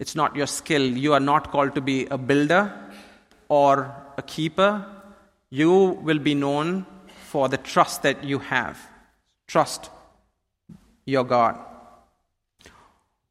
[0.00, 0.82] it's not your skill.
[0.82, 2.72] You are not called to be a builder
[3.48, 4.84] or a keeper.
[5.50, 6.84] You will be known
[7.26, 8.78] for the trust that you have.
[9.46, 9.90] Trust
[11.08, 11.58] your God.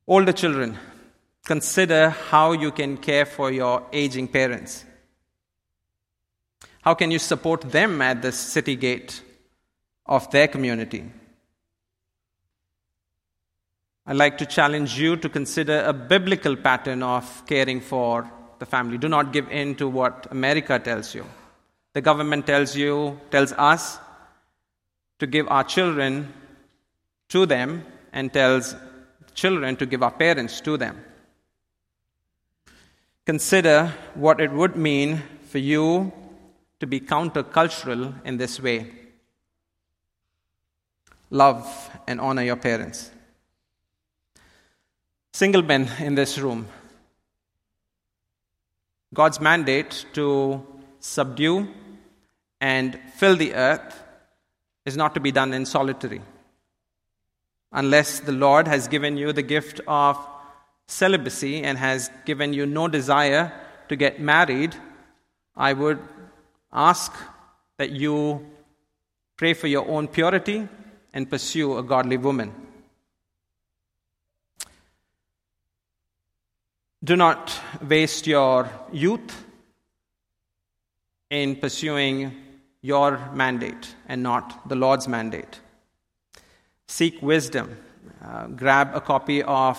[0.07, 0.78] Older children,
[1.45, 4.84] consider how you can care for your aging parents.
[6.82, 9.21] How can you support them at the city gate
[10.05, 11.03] of their community?
[14.07, 18.97] I'd like to challenge you to consider a biblical pattern of caring for the family.
[18.97, 21.25] Do not give in to what America tells you.
[21.93, 23.99] The government tells you, tells us
[25.19, 26.34] to give our children
[27.30, 28.75] to them and tells
[29.34, 31.03] children to give our parents to them.
[33.25, 36.11] Consider what it would mean for you
[36.80, 38.91] to be countercultural in this way.
[41.30, 43.11] Love and honor your parents.
[45.34, 46.67] Single men in this room.
[49.13, 50.65] God's mandate to
[50.99, 51.67] subdue
[52.59, 54.03] and fill the earth
[54.86, 56.21] is not to be done in solitary.
[57.72, 60.18] Unless the Lord has given you the gift of
[60.88, 63.51] celibacy and has given you no desire
[63.89, 64.76] to get married,
[65.55, 65.99] I would
[66.72, 67.13] ask
[67.78, 68.45] that you
[69.36, 70.68] pray for your own purity
[71.13, 72.53] and pursue a godly woman.
[77.03, 79.45] Do not waste your youth
[81.30, 82.36] in pursuing
[82.82, 85.59] your mandate and not the Lord's mandate.
[86.88, 87.77] Seek wisdom.
[88.23, 89.77] Uh, grab a copy of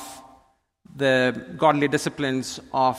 [0.94, 2.98] the godly disciplines of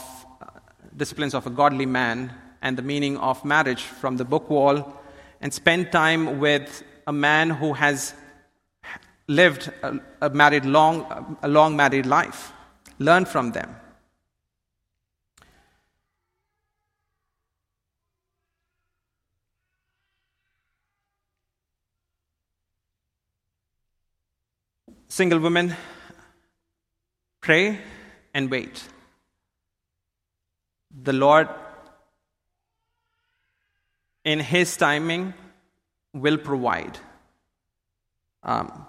[0.96, 2.32] disciplines of a godly man
[2.62, 5.00] and the meaning of marriage from the book wall
[5.40, 8.14] and spend time with a man who has
[9.28, 12.52] lived a, a married long a long married life
[12.98, 13.76] learn from them
[25.10, 25.74] Single women,
[27.40, 27.80] pray
[28.32, 28.80] and wait.
[31.02, 31.48] The Lord,
[34.24, 35.34] in His timing,
[36.14, 36.96] will provide.
[38.44, 38.86] Um,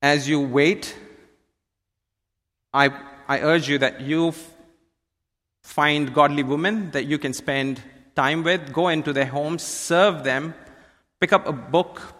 [0.00, 0.96] as you wait,
[2.72, 2.90] I,
[3.26, 4.32] I urge you that you
[5.64, 7.82] find godly women that you can spend
[8.14, 10.54] time with, go into their homes, serve them,
[11.18, 12.19] pick up a book,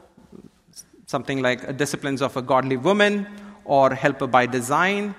[1.11, 3.27] something like Disciplines of a Godly Woman
[3.65, 5.13] or Helper by Design,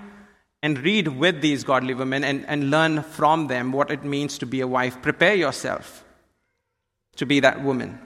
[0.64, 4.46] and read with these godly women and, and learn from them what it means to
[4.46, 5.02] be a wife.
[5.02, 6.06] Prepare yourself
[7.18, 8.00] to be that woman.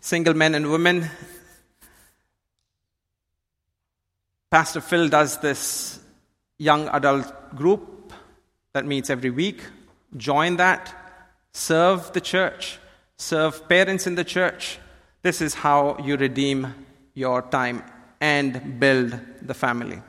[0.00, 1.10] Single men and women,
[4.50, 5.98] Pastor Phil does this
[6.58, 8.12] young adult group
[8.74, 9.64] that meets every week.
[10.16, 10.94] Join that.
[11.52, 12.78] Serve the church.
[13.16, 14.78] Serve parents in the church.
[15.20, 16.74] This is how you redeem
[17.14, 17.82] your time
[18.20, 20.00] and build the family.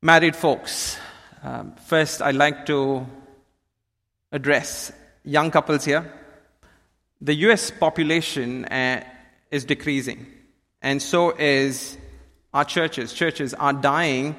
[0.00, 0.98] Married folks,
[1.42, 3.06] um, first I'd like to
[4.32, 4.92] address
[5.24, 6.10] young couples here.
[7.20, 9.04] The US population uh,
[9.50, 10.26] is decreasing,
[10.80, 11.98] and so is
[12.54, 13.12] our churches.
[13.12, 14.36] Churches are dying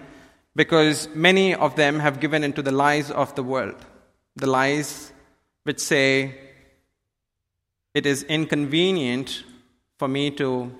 [0.56, 3.76] because many of them have given into the lies of the world.
[4.36, 5.14] The lies
[5.64, 6.51] which say
[7.94, 9.44] it is inconvenient
[9.98, 10.72] for me to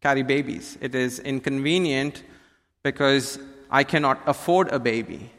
[0.00, 0.76] carry babies.
[0.80, 2.22] It is inconvenient
[2.82, 3.38] because
[3.70, 5.30] I cannot afford a baby.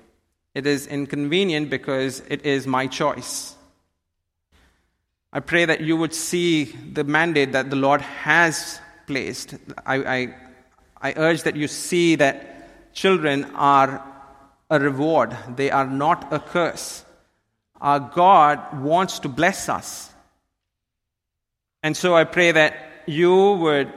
[0.56, 3.56] It is inconvenient because it is my choice.
[5.32, 9.56] I pray that you would see the mandate that the Lord has placed.
[9.86, 10.36] I, I,
[11.02, 14.04] I urge that you see that children are
[14.70, 17.04] a reward, they are not a curse.
[17.82, 20.13] Our God wants to bless us.
[21.84, 22.76] And so I pray that
[23.06, 23.92] you would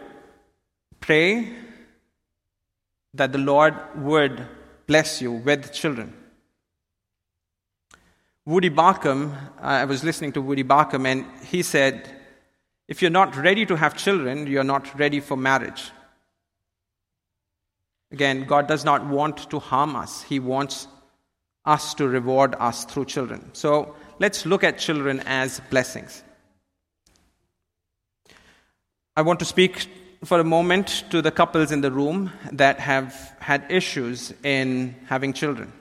[0.99, 1.53] pray
[3.14, 4.45] that the Lord would
[4.89, 6.12] bless you with children.
[8.47, 12.11] Voddie Baucham, I was listening to Voddie Baucham, and he said,
[12.89, 15.91] If you're not ready to have children, you're not ready for marriage.
[18.12, 20.89] Again, God does not want to harm us, He wants
[21.64, 23.51] us to reward us through children.
[23.53, 26.22] So let's look at children as blessings.
[29.18, 29.86] I want to speak
[30.24, 35.32] for a moment to the couples in the room that have had issues in having
[35.32, 35.72] children.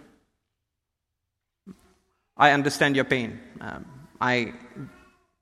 [2.37, 3.37] I understand your pain.
[3.59, 3.85] Um,
[4.21, 4.53] I,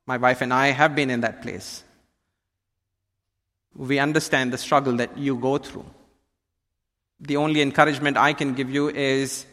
[0.08, 1.84] my wife and I have been in that place.
[3.76, 5.86] We understand the struggle that you go through.
[7.20, 9.46] The only encouragement I can give you is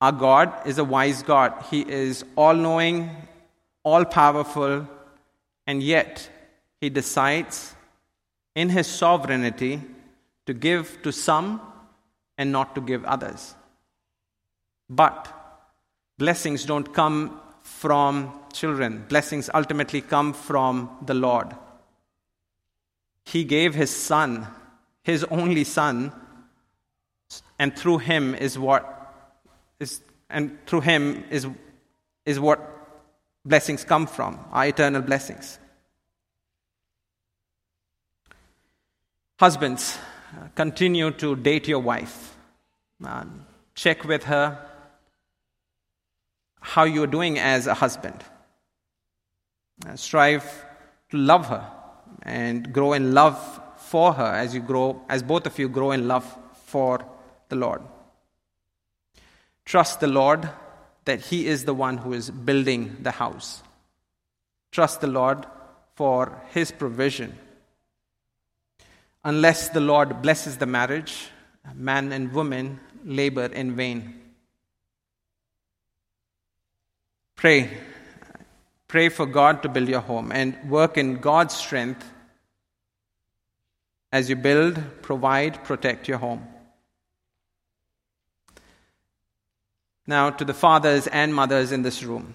[0.00, 1.64] our God is a wise God.
[1.68, 3.10] He is all knowing,
[3.82, 4.86] all powerful,
[5.66, 6.30] and yet
[6.80, 7.74] He decides
[8.54, 9.82] in His sovereignty
[10.46, 11.60] to give to some
[12.36, 13.54] and not to give others.
[14.88, 15.32] But
[16.16, 21.54] blessings don't come from children, blessings ultimately come from the Lord.
[23.24, 24.46] He gave His Son,
[25.02, 26.12] His only Son,
[27.58, 28.94] and through Him is what
[29.80, 30.00] is,
[30.30, 31.46] and through Him is,
[32.24, 32.60] is what
[33.44, 35.58] blessings come from, our eternal blessings.
[39.38, 39.96] Husbands,
[40.56, 42.36] continue to date your wife.
[43.04, 43.24] Uh,
[43.76, 44.58] check with her
[46.60, 48.24] how you're doing as a husband.
[49.86, 50.44] Uh, strive
[51.10, 51.64] to love her
[52.22, 53.38] and grow in love
[53.76, 56.26] for her as you grow, as both of you grow in love
[56.64, 57.06] for
[57.48, 57.80] the Lord.
[59.64, 60.48] Trust the Lord
[61.04, 63.62] that He is the one who is building the house.
[64.72, 65.46] Trust the Lord
[65.94, 67.38] for His provision
[69.28, 71.28] Unless the Lord blesses the marriage,
[71.74, 74.18] man and woman labor in vain.
[77.36, 77.76] Pray.
[78.86, 82.10] Pray for God to build your home and work in God's strength
[84.12, 86.48] as you build, provide, protect your home.
[90.06, 92.34] Now, to the fathers and mothers in this room,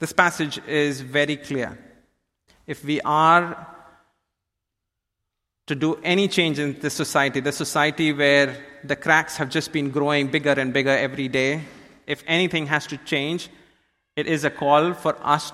[0.00, 1.78] this passage is very clear.
[2.66, 3.73] If we are
[5.66, 9.90] to do any change in this society, the society where the cracks have just been
[9.90, 11.62] growing bigger and bigger every day,
[12.06, 13.48] if anything has to change,
[14.16, 15.52] it is a call for us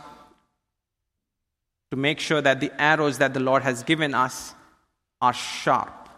[1.90, 4.54] to make sure that the arrows that the Lord has given us
[5.20, 6.08] are sharp,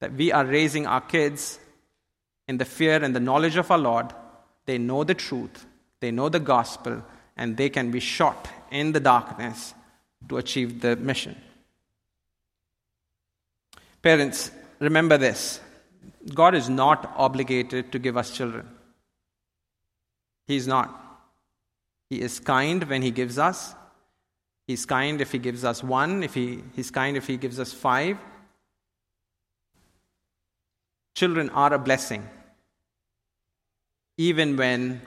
[0.00, 1.58] that we are raising our kids
[2.46, 4.12] in the fear and the knowledge of our Lord.
[4.66, 5.66] They know the truth,
[6.00, 7.02] they know the gospel,
[7.36, 9.74] and they can be shot in the darkness
[10.28, 11.36] to achieve the mission.
[14.02, 14.50] Parents,
[14.80, 15.60] remember this
[16.34, 18.68] God is not obligated to give us children.
[20.46, 20.98] He's not.
[22.10, 23.74] He is kind when He gives us.
[24.66, 27.72] He's kind if He gives us one, if he, He's kind if He gives us
[27.72, 28.18] five.
[31.14, 32.28] Children are a blessing,
[34.16, 35.00] even when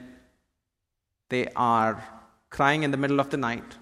[1.28, 2.02] they are
[2.48, 3.76] crying in the middle of the night,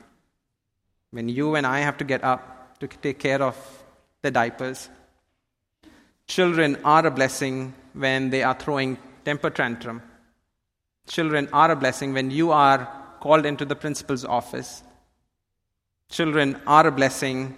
[1.11, 3.57] when you and I have to get up to take care of
[4.23, 4.89] the diapers.
[6.27, 10.03] Children are a blessing when they are throwing temper tantrum.
[11.07, 12.89] Children are a blessing when you are
[13.21, 14.83] called into the principal's office.
[16.11, 17.57] Children are a blessing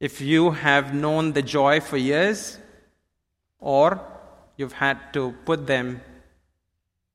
[0.00, 2.58] if you have known the joy for years
[3.58, 4.00] or
[4.56, 6.00] you've had to put them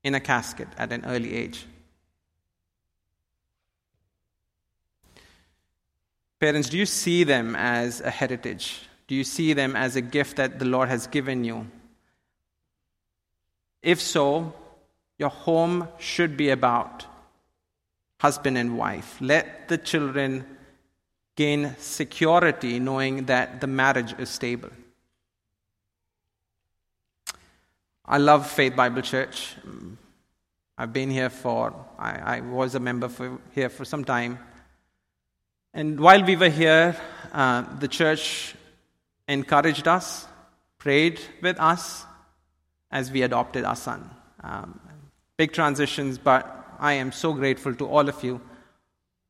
[0.03, 1.65] in a casket at an early age.
[6.39, 8.88] Parents, do you see them as a heritage?
[9.09, 11.65] Do you see them as a gift that the Lord has given you?
[13.81, 14.53] If so,
[15.17, 17.07] your home should be about
[18.19, 19.17] husband and wife.
[19.19, 20.45] Let the children
[21.35, 24.69] gain security knowing that the marriage is stable.
[28.05, 29.55] I love Faith Bible Church.
[30.77, 34.37] I've been here for, I, I was a member for, here for some time.
[35.73, 36.95] And while we were here,
[37.33, 38.53] uh, the church
[39.29, 40.27] encouraged us,
[40.79, 42.05] prayed with us
[42.91, 44.09] as we adopted our son.
[44.43, 44.79] Um,
[45.37, 46.43] big transitions, but
[46.79, 48.41] I am so grateful to all of you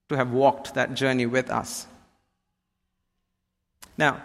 [0.08, 1.86] to have walked that journey with us.
[3.98, 4.22] Now,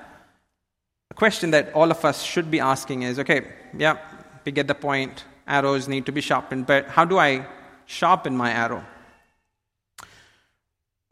[1.11, 3.47] a question that all of us should be asking is okay,
[3.77, 3.99] yeah,
[4.45, 5.25] we get the point.
[5.47, 7.47] Arrows need to be sharpened, but how do I
[7.85, 8.85] sharpen my arrow?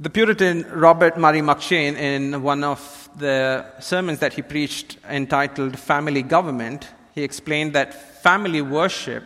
[0.02, 6.22] The Puritan Robert Murray M'Cheyne, in one of the sermons that he preached entitled Family
[6.22, 9.22] Government, he explained that family worship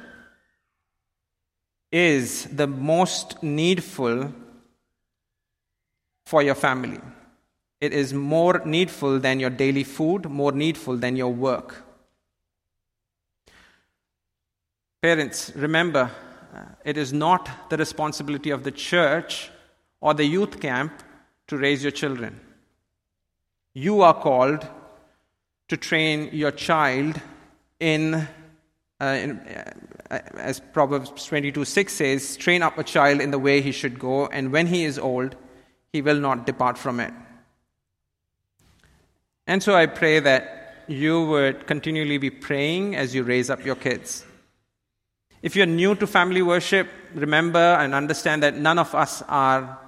[1.90, 4.34] is the most needful
[6.26, 7.00] for your family.
[7.80, 11.84] It is more needful than your daily food, more needful than your work.
[15.00, 16.10] Parents, remember,
[16.54, 19.50] uh, it is not the responsibility of the church
[20.00, 20.92] or the youth camp
[21.48, 22.40] to raise your children.
[23.74, 24.66] You are called
[25.68, 27.20] to train your child
[27.80, 28.26] in,
[29.00, 29.38] uh, in
[30.10, 33.98] uh, as Proverbs 22 6 says, train up a child in the way he should
[33.98, 35.36] go, and when he is old,
[35.92, 37.12] he will not depart from it.
[39.46, 43.76] And so I pray that you would continually be praying as you raise up your
[43.76, 44.24] kids.
[45.42, 49.78] If you're new to family worship, remember and understand that none of us are,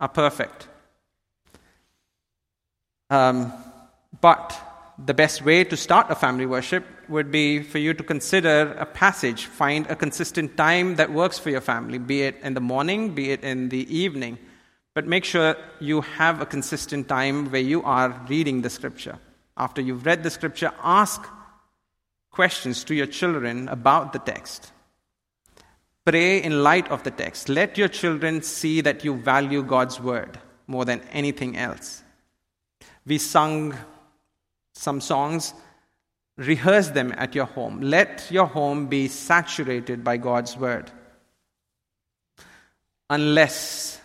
[0.00, 0.68] are perfect.
[3.10, 3.52] Um,
[4.20, 4.58] but
[5.04, 8.84] the best way to start a family worship would be for you to consider a
[8.84, 13.14] passage, find a consistent time that works for your family, be it in the morning,
[13.14, 14.38] be it in the evening.
[14.94, 19.18] But make sure you have a consistent time where you are reading the scripture.
[19.56, 21.24] After you've read the scripture, ask
[22.30, 24.72] questions to your children about the text.
[26.08, 27.50] Pray in light of the text.
[27.50, 32.02] Let your children see that you value God's word more than anything else.
[33.04, 33.76] We sung
[34.72, 35.52] some songs.
[36.38, 37.82] Rehearse them at your home.
[37.82, 40.90] Let your home be saturated by God's word.
[43.10, 44.00] Unless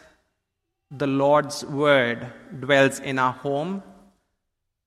[0.92, 2.28] the Lord's word
[2.60, 3.82] dwells in our home,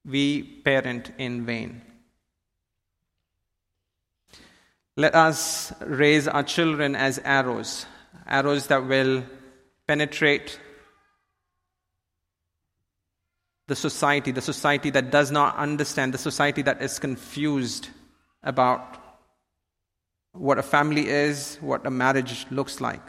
[0.05, 1.81] we parent in vain.
[4.97, 7.85] Let us raise our children as arrows,
[8.27, 9.25] arrows that will
[9.87, 10.59] penetrate
[13.67, 17.89] the society, the society that does not understand, the society that is confused
[18.43, 18.97] about
[20.33, 23.03] what a family is, what a marriage looks like.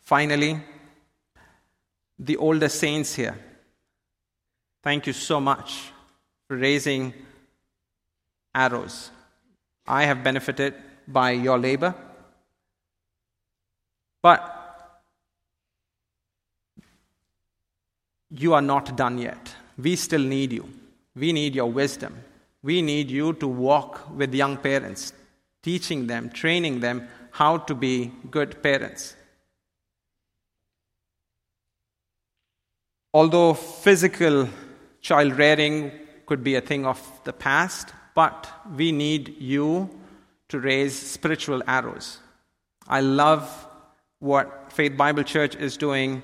[0.00, 0.62] Finally,
[2.18, 3.36] the older saints here,
[4.82, 5.90] thank you so much
[6.46, 7.12] for raising
[8.56, 9.10] arrows.
[9.86, 10.74] I have benefited
[11.06, 11.94] by your labor,
[14.22, 14.40] but
[18.30, 19.54] you are not done yet.
[19.78, 20.68] We still need you.
[21.14, 22.16] We need your wisdom.
[22.62, 25.12] We need you to walk with young parents,
[25.62, 29.14] teaching them, training them how to be good parents.
[33.14, 34.48] Although physical
[35.00, 35.92] child rearing
[36.26, 39.88] could be a thing of the past, but we need you
[40.48, 42.18] to raise spiritual arrows.
[42.88, 43.44] I love
[44.18, 46.22] what Faith Bible Church is doing,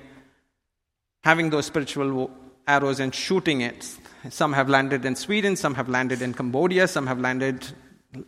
[1.23, 2.31] having those spiritual
[2.67, 3.97] arrows and shooting it.
[4.29, 7.65] Some have landed in Sweden, some have landed in Cambodia, some have landed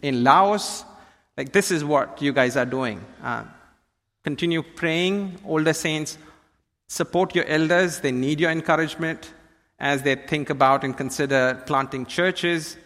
[0.01, 0.85] in Laos.
[1.35, 3.03] Like, this is what you guys are doing.
[3.21, 3.43] Uh,
[4.23, 6.17] continue praying, older saints,
[6.87, 9.33] Support your elders, they need your encouragement
[9.79, 12.77] as they think about and consider planting churches.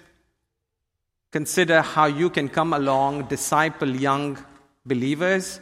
[1.31, 4.37] Consider how you can come along, disciple young
[4.85, 5.59] believers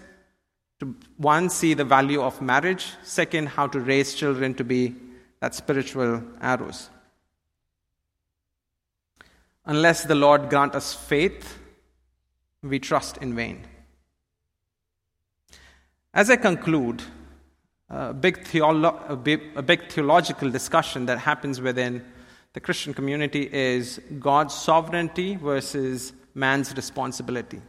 [0.80, 4.96] to one, see the value of marriage, second, how to raise children to be
[5.40, 6.90] that spiritual arrows.
[9.66, 11.58] Unless the Lord grant us faith,
[12.62, 13.66] we trust in vain.
[16.14, 17.02] As I conclude,
[17.90, 22.06] a big, theolo- a, big, a big theological discussion that happens within
[22.54, 27.62] the Christian community is God's sovereignty versus man's responsibility.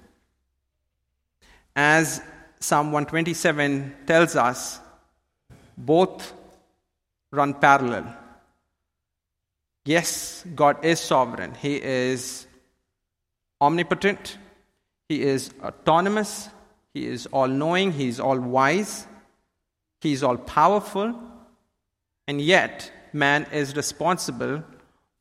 [1.76, 2.22] As
[2.60, 4.80] Psalm 127 tells us,
[5.76, 6.32] both
[7.30, 8.16] run parallel.
[9.84, 11.54] Yes, God is sovereign.
[11.54, 12.46] He is
[13.60, 14.38] omnipotent.
[15.08, 16.48] He is autonomous.
[16.92, 17.92] He is all knowing.
[17.92, 19.06] He is all wise.
[20.00, 21.14] He is all powerful,
[22.28, 24.62] and yet man is responsible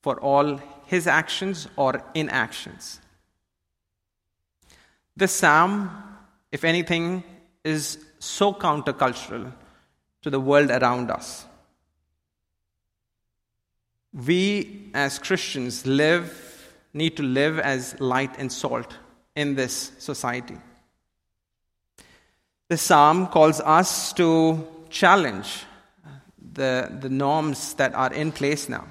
[0.01, 2.99] for all his actions or inactions.
[5.15, 5.89] This psalm,
[6.51, 7.23] if anything,
[7.63, 9.51] is so countercultural
[10.21, 11.45] to the world around us.
[14.13, 18.97] We as Christians live, need to live as light and salt
[19.35, 20.57] in this society.
[22.69, 25.66] The psalm calls us to challenge
[26.57, 28.85] the, the norms that are in place now.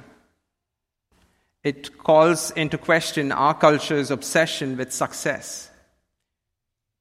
[1.62, 5.68] It calls into question our culture's obsession with success.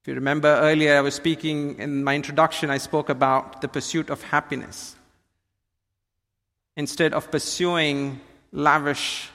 [0.02, 4.10] If you remember earlier, I was speaking in my introduction, I spoke about the pursuit
[4.10, 4.96] of happiness.
[6.76, 8.20] Instead of pursuing
[8.52, 9.30] lavish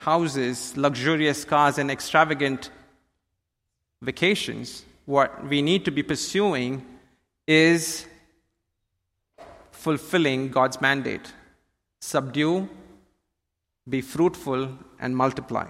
[0.00, 2.70] houses, luxurious cars, and extravagant
[4.02, 6.84] vacations, what we need to be pursuing
[7.46, 8.06] is
[9.84, 11.32] fulfilling God's mandate
[12.00, 12.68] subdue,
[13.88, 15.68] be fruitful, and multiply.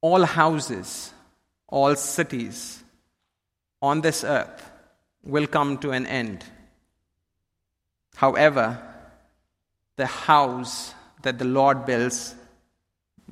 [0.00, 1.12] All houses,
[1.68, 2.82] all cities
[3.80, 4.70] on this earth
[5.22, 6.44] will come to an end.
[8.16, 8.66] However,
[9.96, 12.34] the house that the Lord builds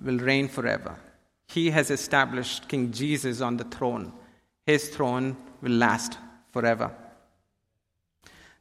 [0.01, 0.97] will reign forever.
[1.49, 4.13] He has established King Jesus on the throne.
[4.65, 6.19] His throne will last
[6.53, 6.91] forever.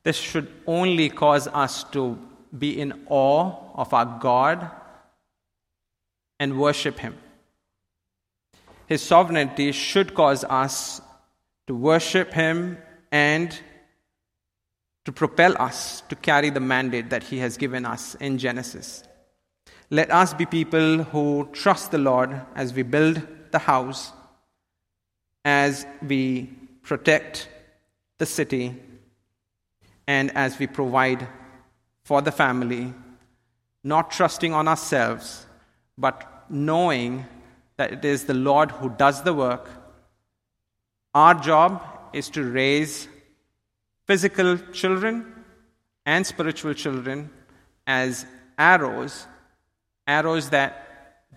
[0.09, 2.17] This should only cause us to
[2.57, 4.71] be in awe of our God
[6.39, 7.15] and worship Him.
[8.87, 10.99] His sovereignty should cause us
[11.67, 12.79] to worship Him
[13.11, 13.55] and
[15.05, 19.03] to propel us to carry the mandate that He has given us in Genesis.
[19.91, 24.11] Let us be people who trust the Lord as we build the house,
[25.45, 26.49] as we
[26.81, 27.47] protect
[28.17, 28.75] the city,
[30.09, 31.27] and as we provide
[32.03, 32.93] for the family,
[33.83, 35.45] not trusting on ourselves,
[35.95, 37.25] but knowing
[37.77, 39.69] that it is the Lord who does the work.
[41.13, 43.07] Our job is to raise
[44.07, 45.15] physical children
[46.07, 47.29] and spiritual children
[47.85, 48.25] as
[48.57, 49.27] arrows
[50.07, 50.73] arrows that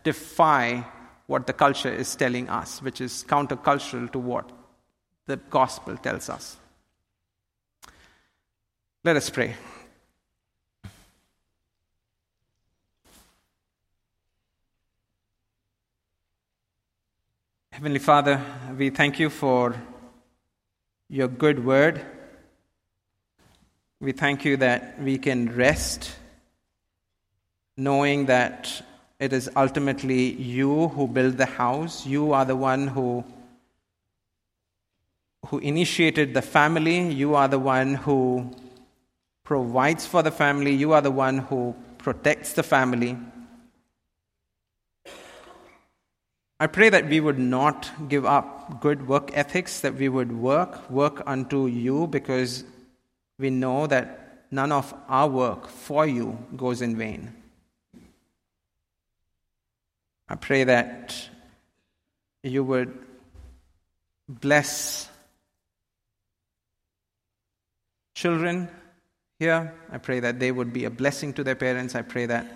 [0.02, 0.84] defy
[1.26, 4.50] what the culture is telling us, which is countercultural to what
[5.26, 6.56] the gospel tells us.
[9.05, 9.57] Let us pray.
[17.72, 18.40] Heavenly Father,
[18.78, 19.74] we thank you for
[21.09, 22.00] your good word.
[24.00, 26.14] We thank you that we can rest
[27.76, 28.86] knowing that
[29.18, 32.07] it is ultimately you who build the house.
[32.07, 33.24] You are the one who,
[35.46, 37.11] who initiated the family.
[37.11, 38.55] You are the one who
[39.45, 40.74] provides for the family.
[40.74, 43.16] You are the one who protects the family.
[46.61, 50.88] I pray that we would not give up good work ethics, that we would work,
[50.88, 52.64] work unto you, because
[53.38, 57.34] we know that none of our work for you goes in vain.
[60.28, 61.28] I pray that
[62.45, 62.97] you would
[64.28, 65.09] bless
[68.14, 68.68] children
[69.43, 69.74] here.
[69.90, 71.97] I pray that they would be a blessing to their parents.
[71.97, 72.47] I pray that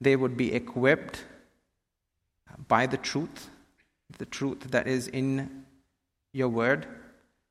[0.00, 1.24] they would be equipped
[2.50, 3.48] uh, by the truth,
[4.18, 5.64] the truth that is in
[6.32, 6.86] your word.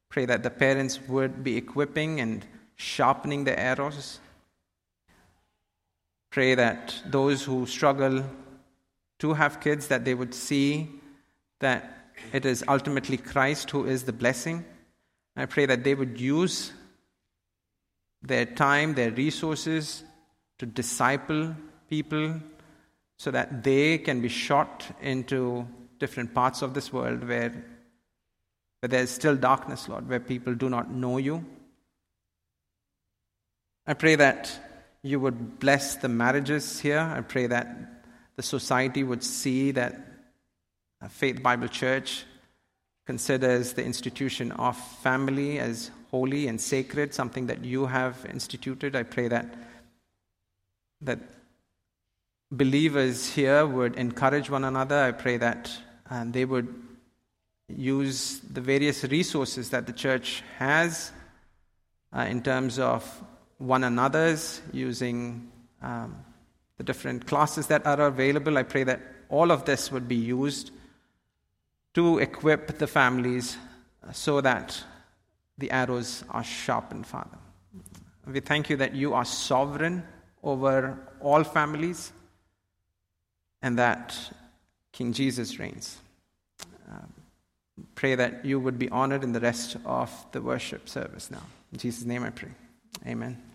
[0.10, 4.20] Pray that the parents would be equipping and sharpening the arrows.
[6.30, 8.26] Pray that those who struggle
[9.20, 10.90] to have kids, that they would see
[11.62, 14.66] that it is ultimately Christ who is the blessing.
[15.38, 16.74] I pray that they would use
[18.22, 20.04] their time, their resources
[20.60, 21.56] to disciple
[21.90, 22.40] people
[23.18, 25.68] so that they can be shot into
[26.00, 27.50] different parts of this world where,
[28.80, 31.46] where there's still darkness, Lord, where people do not know you.
[33.86, 34.52] I pray that
[35.04, 37.00] you would bless the marriages here.
[37.00, 38.06] I pray that
[38.36, 40.00] the society would see that
[41.10, 42.26] Faith Bible Church
[43.06, 48.96] considers the institution of family as holy and sacred, something that you have instituted.
[48.96, 49.46] I pray that
[51.02, 51.20] that
[52.52, 55.00] believers here would encourage one another.
[55.00, 55.72] I pray that
[56.10, 56.68] um, they would
[57.70, 61.12] use the various resources that the church has
[62.14, 63.24] uh, in terms of
[63.58, 65.50] one another's, using
[65.82, 66.18] um,
[66.78, 68.58] the different classes that are available.
[68.58, 70.72] I pray that all of this would be used
[71.94, 73.58] to equip the families
[74.12, 74.84] so that
[75.58, 77.38] the arrows are sharpened, Father.
[78.26, 80.04] We thank you that you are sovereign
[80.44, 82.12] over all families
[83.62, 84.18] and that
[84.92, 85.98] King Jesus reigns.
[86.90, 87.14] Um,
[87.96, 91.44] pray that you would be honored in the rest of the worship service now.
[91.72, 92.52] In Jesus' name I pray.
[93.08, 93.51] Amen.